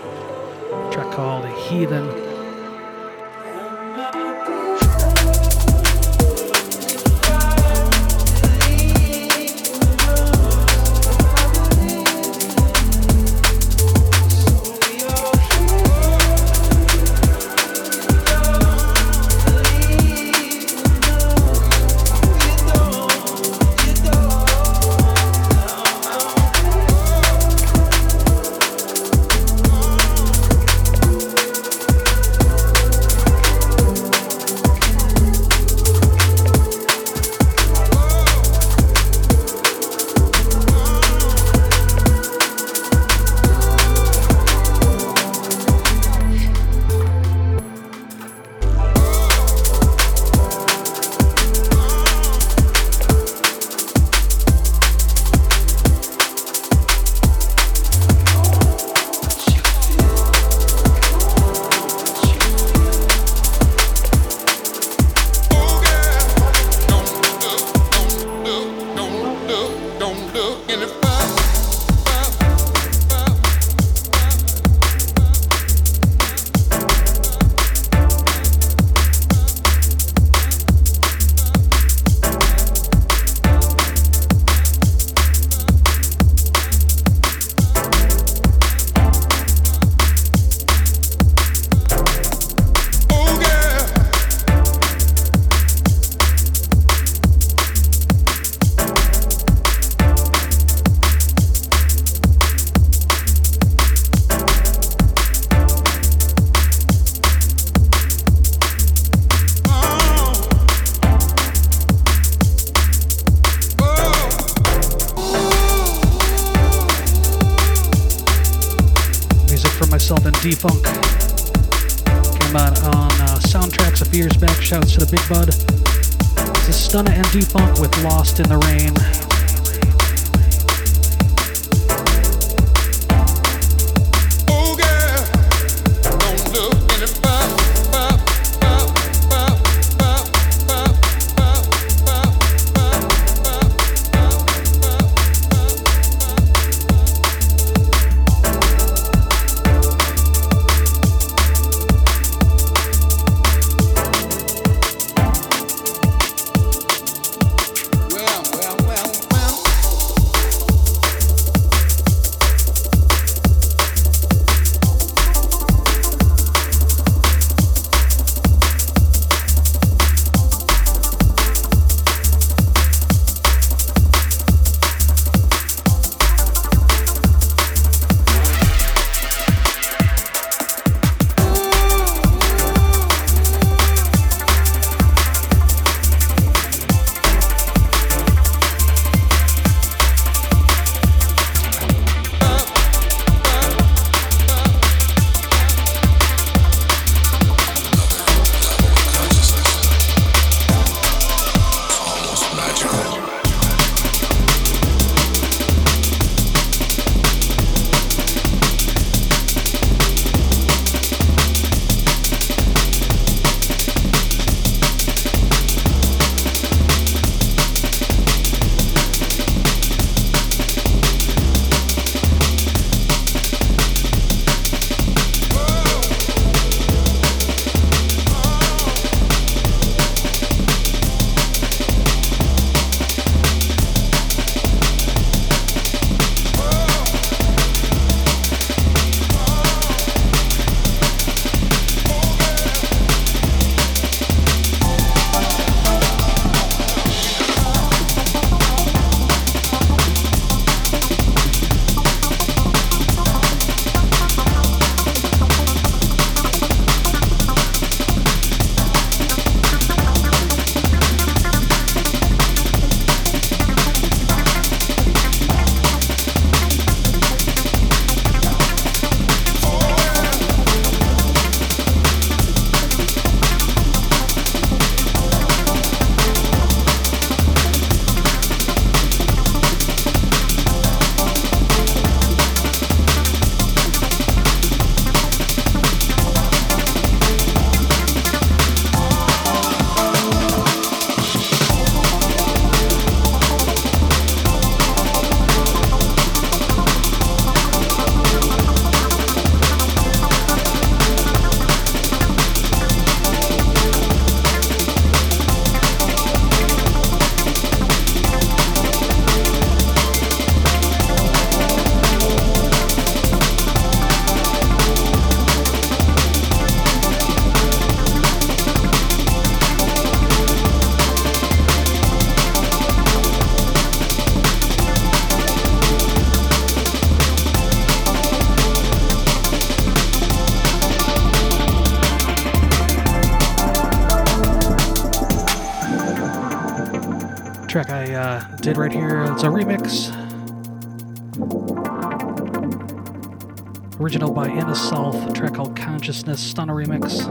Consciousness, 346.14 346.54
Stunna 346.54 346.70
remix. 346.70 347.26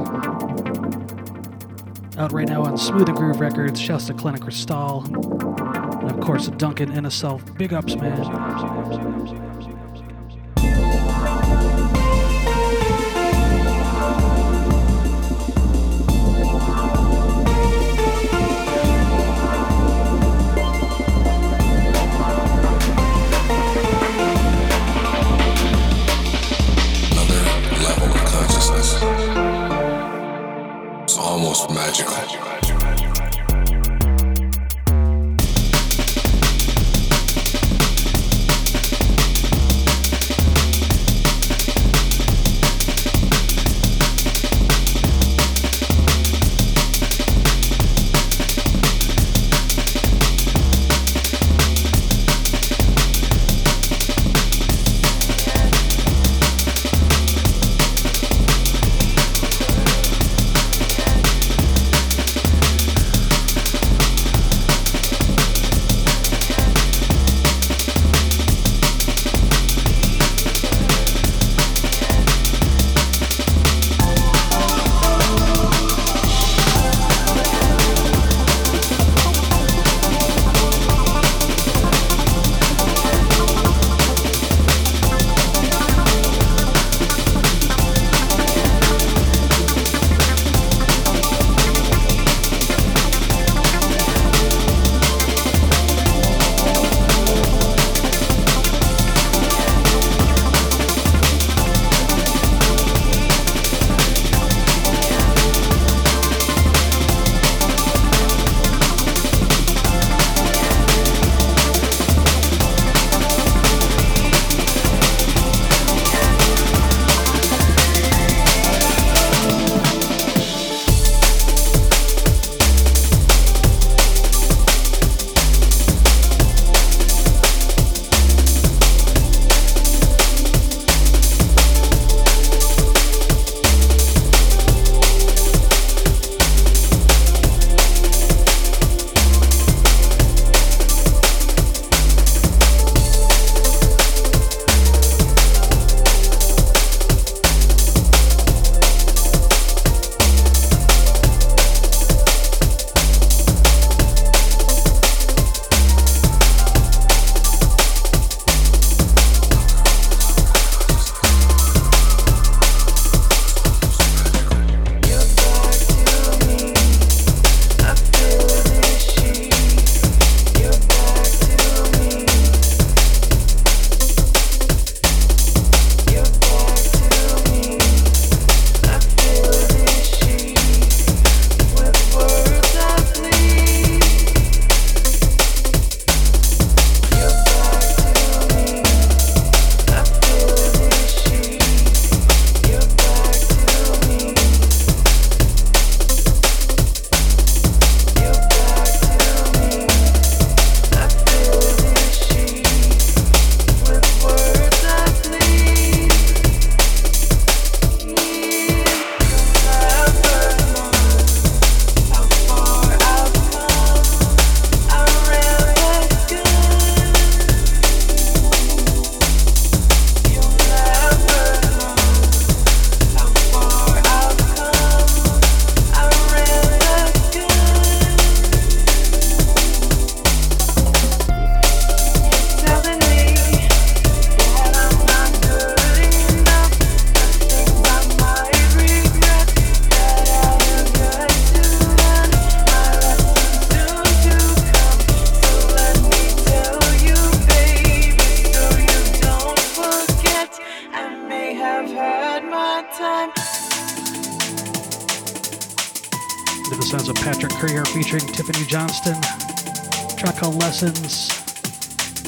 Out 2.18 2.34
right 2.34 2.50
now 2.50 2.64
on 2.64 2.78
Smooth 2.78 3.08
and 3.08 3.18
Groove 3.18 3.40
Records, 3.40 3.80
shouts 3.80 4.08
to 4.08 4.14
Clinic 4.14 4.42
Cristal. 4.42 5.06
And 5.06 6.12
of 6.12 6.20
course, 6.20 6.50
Duncan 6.50 6.92
Innaself. 6.92 7.58
Big 7.58 7.72
ups, 7.72 7.96
man. 7.96 8.73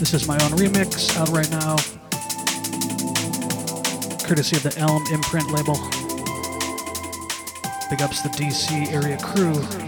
This 0.05 0.21
is 0.21 0.27
my 0.27 0.35
own 0.35 0.51
remix 0.51 1.17
out 1.17 1.29
right 1.29 1.49
now, 1.49 1.77
courtesy 4.27 4.55
of 4.55 4.61
the 4.61 4.71
Elm 4.77 5.03
imprint 5.11 5.49
label. 5.49 5.73
Big 7.89 8.03
ups 8.03 8.21
the 8.21 8.29
DC 8.29 8.93
area 8.93 9.17
crew. 9.17 9.84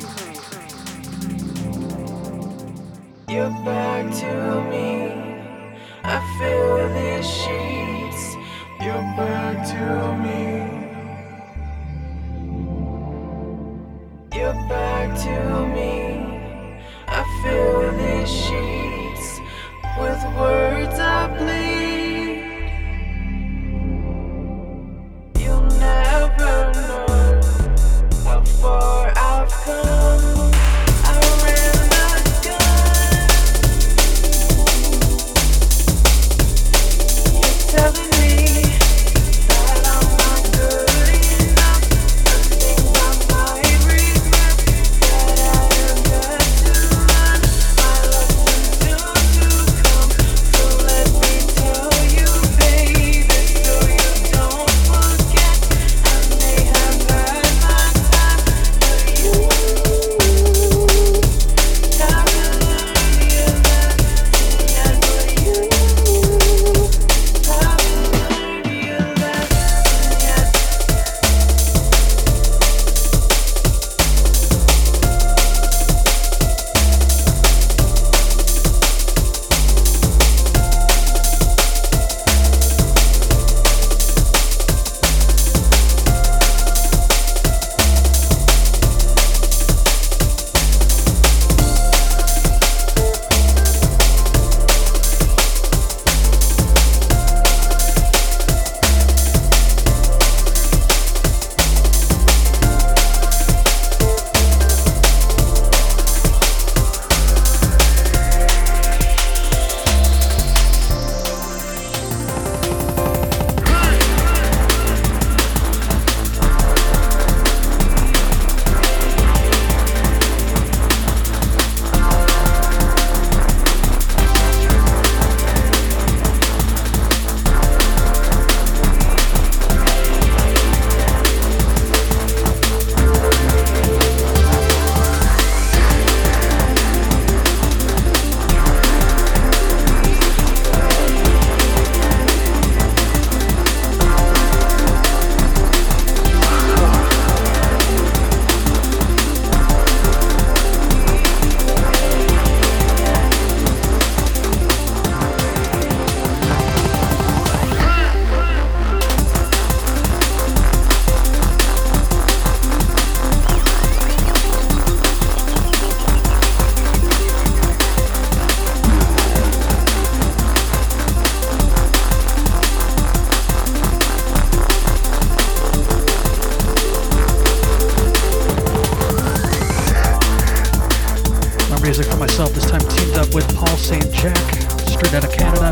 Oxford 184.97 185.15
out 185.15 185.25
of 185.25 185.31
Canada. 185.31 185.69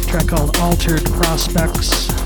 A 0.00 0.06
track 0.06 0.28
called 0.28 0.56
Altered 0.58 1.04
Prospects. 1.06 2.21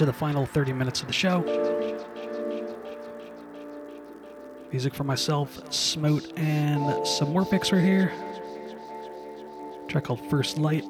Into 0.00 0.10
the 0.10 0.18
final 0.18 0.46
30 0.46 0.72
minutes 0.72 1.02
of 1.02 1.08
the 1.08 1.12
show. 1.12 1.42
Music 4.72 4.94
for 4.94 5.04
myself, 5.04 5.60
Smote, 5.70 6.32
and 6.38 7.06
some 7.06 7.30
more 7.34 7.44
picks 7.44 7.70
right 7.70 7.84
here. 7.84 8.10
track 9.88 10.04
called 10.04 10.24
First 10.30 10.56
Light. 10.56 10.84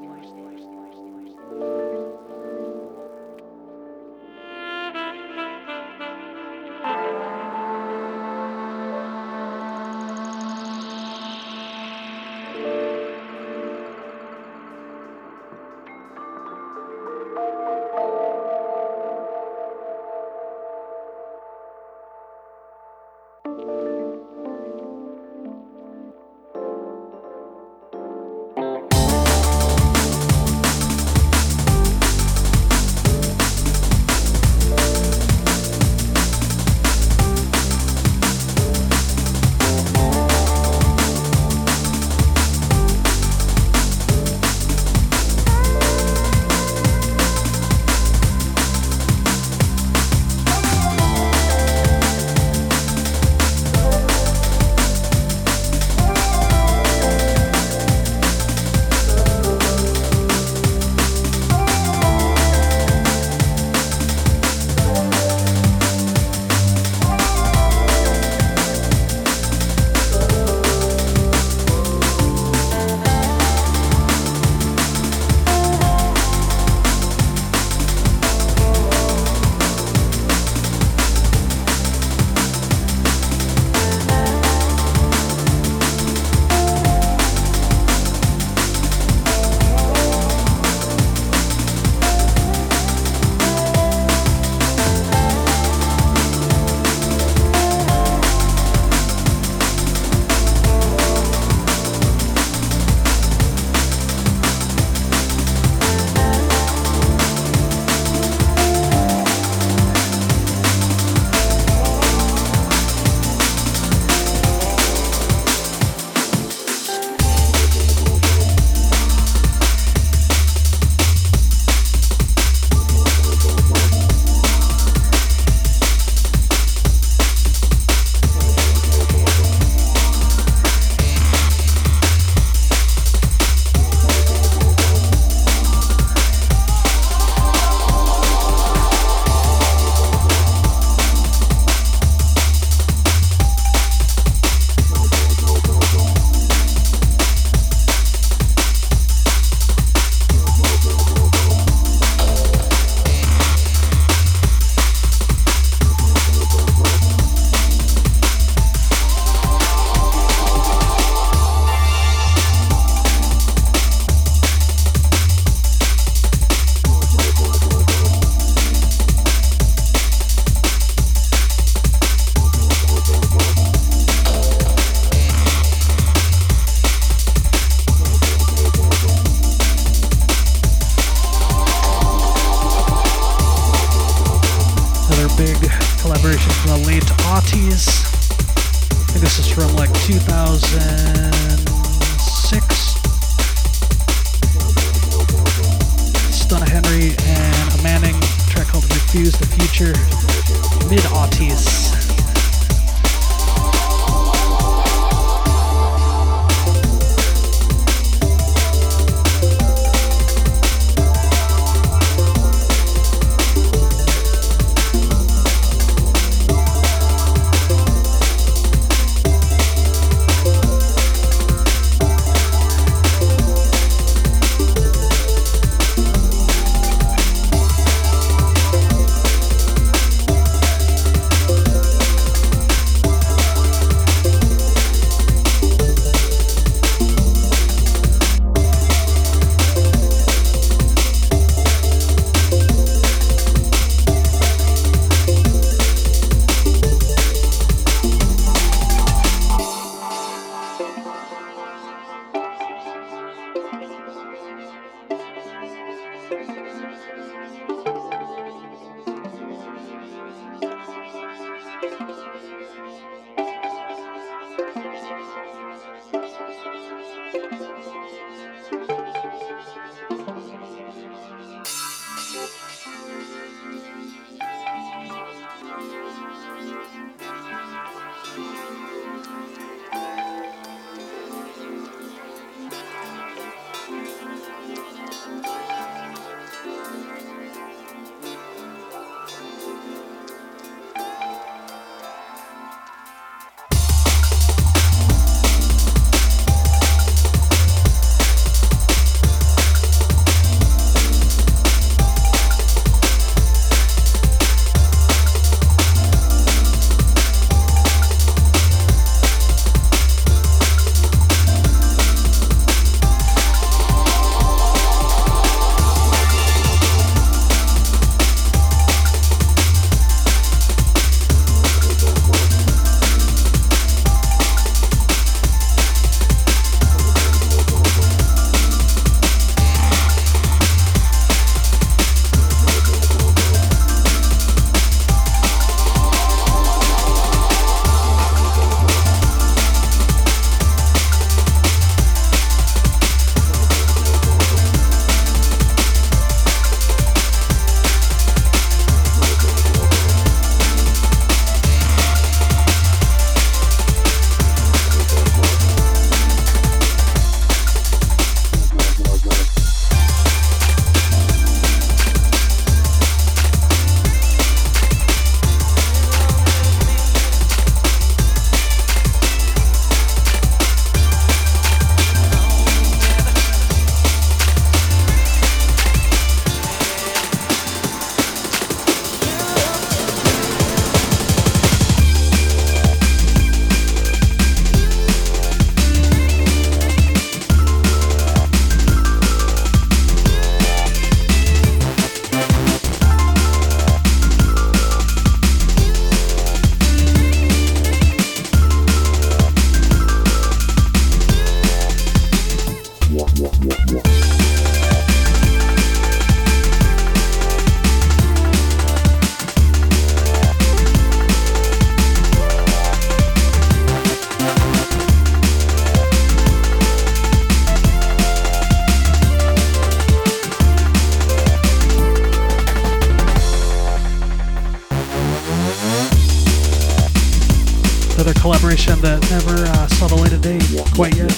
Their 428.86 428.96
that 428.96 429.30
never 429.30 429.64
uh, 429.66 429.86
saw 429.88 430.06
the 430.06 430.14
light 430.14 430.32
of 430.32 430.40
day 430.40 430.58
quite 430.94 431.14
yet. 431.16 431.28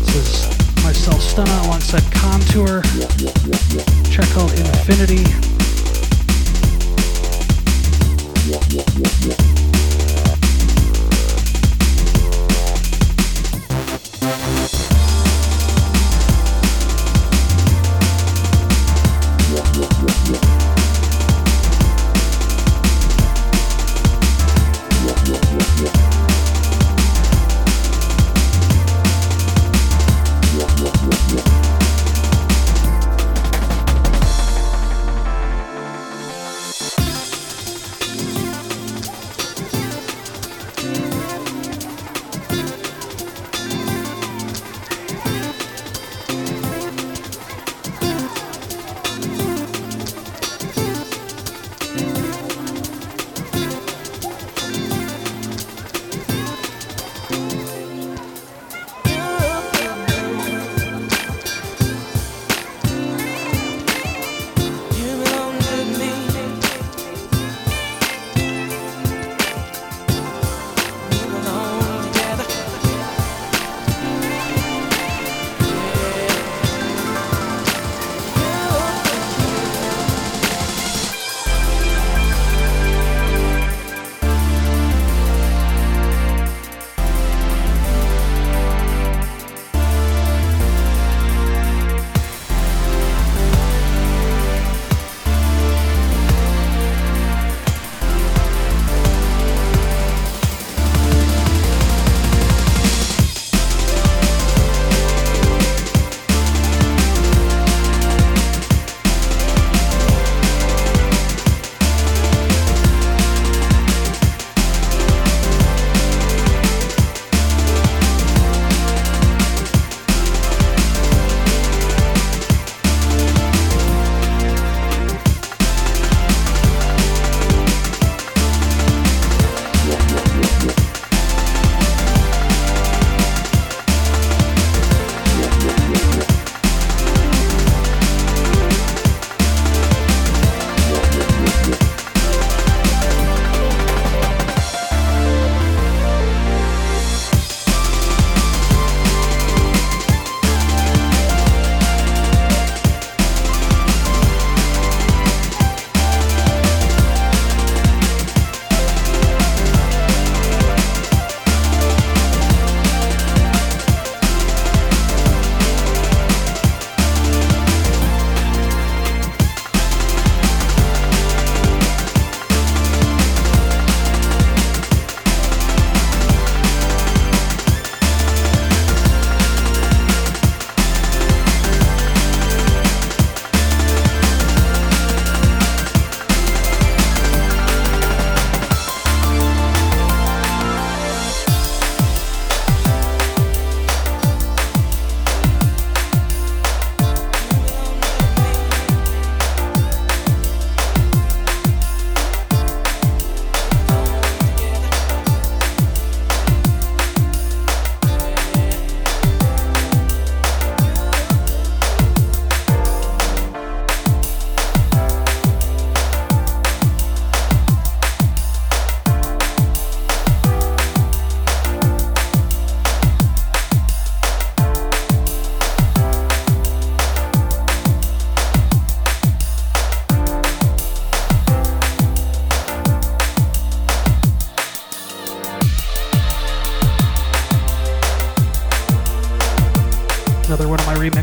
This 0.00 0.14
is 0.16 0.84
myself, 0.84 1.20
Stunna, 1.20 1.64
alongside 1.66 2.04
Contour. 2.12 2.82
Track 4.10 4.28
called 4.30 4.52
Infinity. 4.52 5.24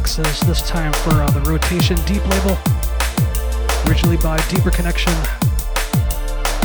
Remixes, 0.10 0.46
this 0.48 0.62
time 0.68 0.94
for 0.94 1.22
uh, 1.22 1.30
the 1.32 1.42
Rotation 1.42 1.96
Deep 2.06 2.26
label. 2.28 2.58
Originally 3.88 4.18
by 4.18 4.38
Deeper 4.48 4.72
Connection. 4.72 5.14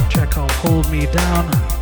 Track 0.09 0.31
called 0.31 0.51
Hold 0.53 0.91
Me 0.91 1.07
Down. 1.07 1.74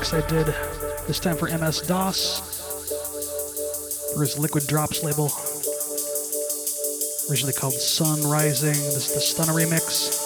I 0.00 0.26
did, 0.26 0.46
this 1.06 1.20
time 1.20 1.36
for 1.36 1.46
MS 1.46 1.82
DOS, 1.82 2.40
for 4.14 4.22
his 4.22 4.38
Liquid 4.38 4.66
Drops 4.66 5.04
label. 5.04 5.30
Originally 7.30 7.52
called 7.52 7.74
Sun 7.74 8.22
Rising. 8.22 8.72
This 8.72 9.14
is 9.14 9.36
the 9.36 9.42
Stunna 9.42 9.54
remix. 9.54 10.16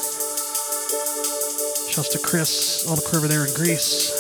Shouts 1.91 2.09
to 2.11 2.21
Chris, 2.21 2.87
all 2.89 2.95
the 2.95 3.03
crew 3.03 3.19
over 3.19 3.29
there 3.29 3.45
in 3.47 3.53
Greece. 3.55 4.14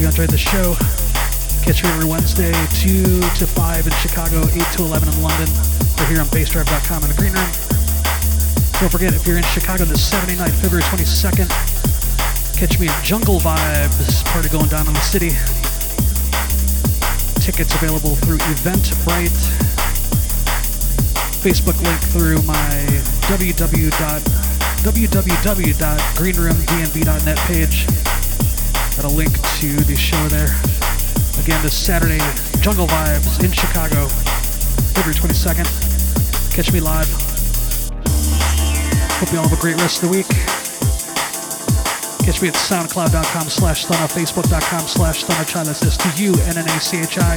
You 0.00 0.06
enjoyed 0.06 0.30
the 0.30 0.38
show. 0.38 0.74
Catch 1.60 1.84
me 1.84 1.90
every 1.90 2.08
Wednesday, 2.08 2.52
2 2.80 3.20
to 3.36 3.46
5 3.46 3.86
in 3.86 3.92
Chicago, 4.00 4.40
8 4.48 4.64
to 4.72 4.82
11 4.82 5.12
in 5.12 5.22
London. 5.22 5.46
We're 5.98 6.08
here 6.08 6.20
on 6.20 6.26
bassdrive.com 6.32 7.04
in 7.04 7.10
the 7.12 7.16
green 7.20 7.36
room. 7.36 7.52
Don't 8.80 8.88
forget, 8.88 9.12
if 9.12 9.26
you're 9.26 9.36
in 9.36 9.44
Chicago 9.44 9.84
this 9.84 10.00
Saturday 10.00 10.36
night, 10.36 10.52
February 10.56 10.84
22nd, 10.88 11.52
catch 12.56 12.80
me 12.80 12.88
at 12.88 13.04
Jungle 13.04 13.40
Vibes, 13.40 14.24
party 14.32 14.48
going 14.48 14.68
down 14.68 14.88
in 14.88 14.94
the 14.94 15.04
city. 15.04 15.36
Tickets 17.44 17.74
available 17.74 18.16
through 18.16 18.38
Eventbrite. 18.56 19.36
Facebook 21.44 21.76
link 21.84 22.00
through 22.08 22.40
my 22.48 22.88
www 23.28 23.92
www.greenroomdnb.net 24.80 27.38
page. 27.38 27.86
Got 29.00 29.12
a 29.12 29.16
link 29.16 29.32
to 29.32 29.76
the 29.88 29.96
show 29.96 30.28
there. 30.28 30.52
Again, 31.42 31.62
this 31.62 31.72
Saturday, 31.72 32.20
Jungle 32.60 32.86
Vibes 32.86 33.42
in 33.42 33.50
Chicago, 33.50 34.06
February 34.92 35.16
22nd. 35.16 35.64
Catch 36.52 36.70
me 36.74 36.80
live. 36.80 37.08
Hope 39.16 39.32
you 39.32 39.38
all 39.38 39.48
have 39.48 39.58
a 39.58 39.62
great 39.62 39.76
rest 39.76 40.02
of 40.02 40.10
the 40.10 40.16
week. 40.18 40.28
Catch 42.26 42.42
me 42.42 42.48
at 42.48 42.54
soundcloud.com 42.54 43.48
slash 43.48 43.86
stunna, 43.86 44.06
facebook.com 44.12 44.86
slash 44.86 45.24
stunnachi, 45.24 45.64
that's 45.64 45.82
S-T-U-N-N-A-C-H-I, 45.82 47.36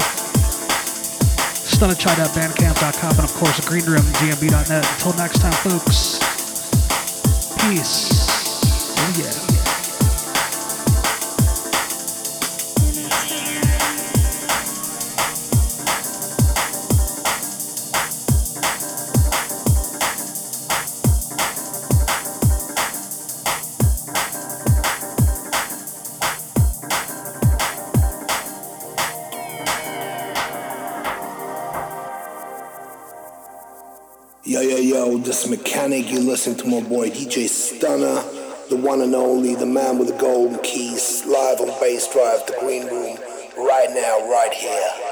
stunnachi.bandcamp.com, 1.63 3.11
and 3.11 3.23
of 3.23 3.33
course, 3.35 3.61
greenroomdnb.net. 3.61 4.85
Until 4.95 5.13
next 5.13 5.39
time, 5.39 5.53
folks. 5.53 6.19
Peace. 7.61 8.12
Mechanic, 36.45 36.65
you 36.65 36.71
listen 36.71 36.71
to 36.71 36.81
my 36.81 36.89
boy 36.89 37.09
DJ 37.09 37.45
Stunna, 37.45 38.69
the 38.69 38.75
one 38.75 39.01
and 39.01 39.15
only, 39.15 39.55
the 39.55 39.65
man 39.65 39.97
with 39.97 40.09
the 40.09 40.17
golden 40.17 40.59
keys, 40.59 41.23
live 41.25 41.59
on 41.59 41.67
Bass 41.79 42.11
Drive, 42.11 42.45
the 42.47 42.55
Green 42.59 42.85
Room, 42.87 43.17
right 43.57 43.89
now, 43.91 44.29
right 44.29 44.53
here. 44.53 45.02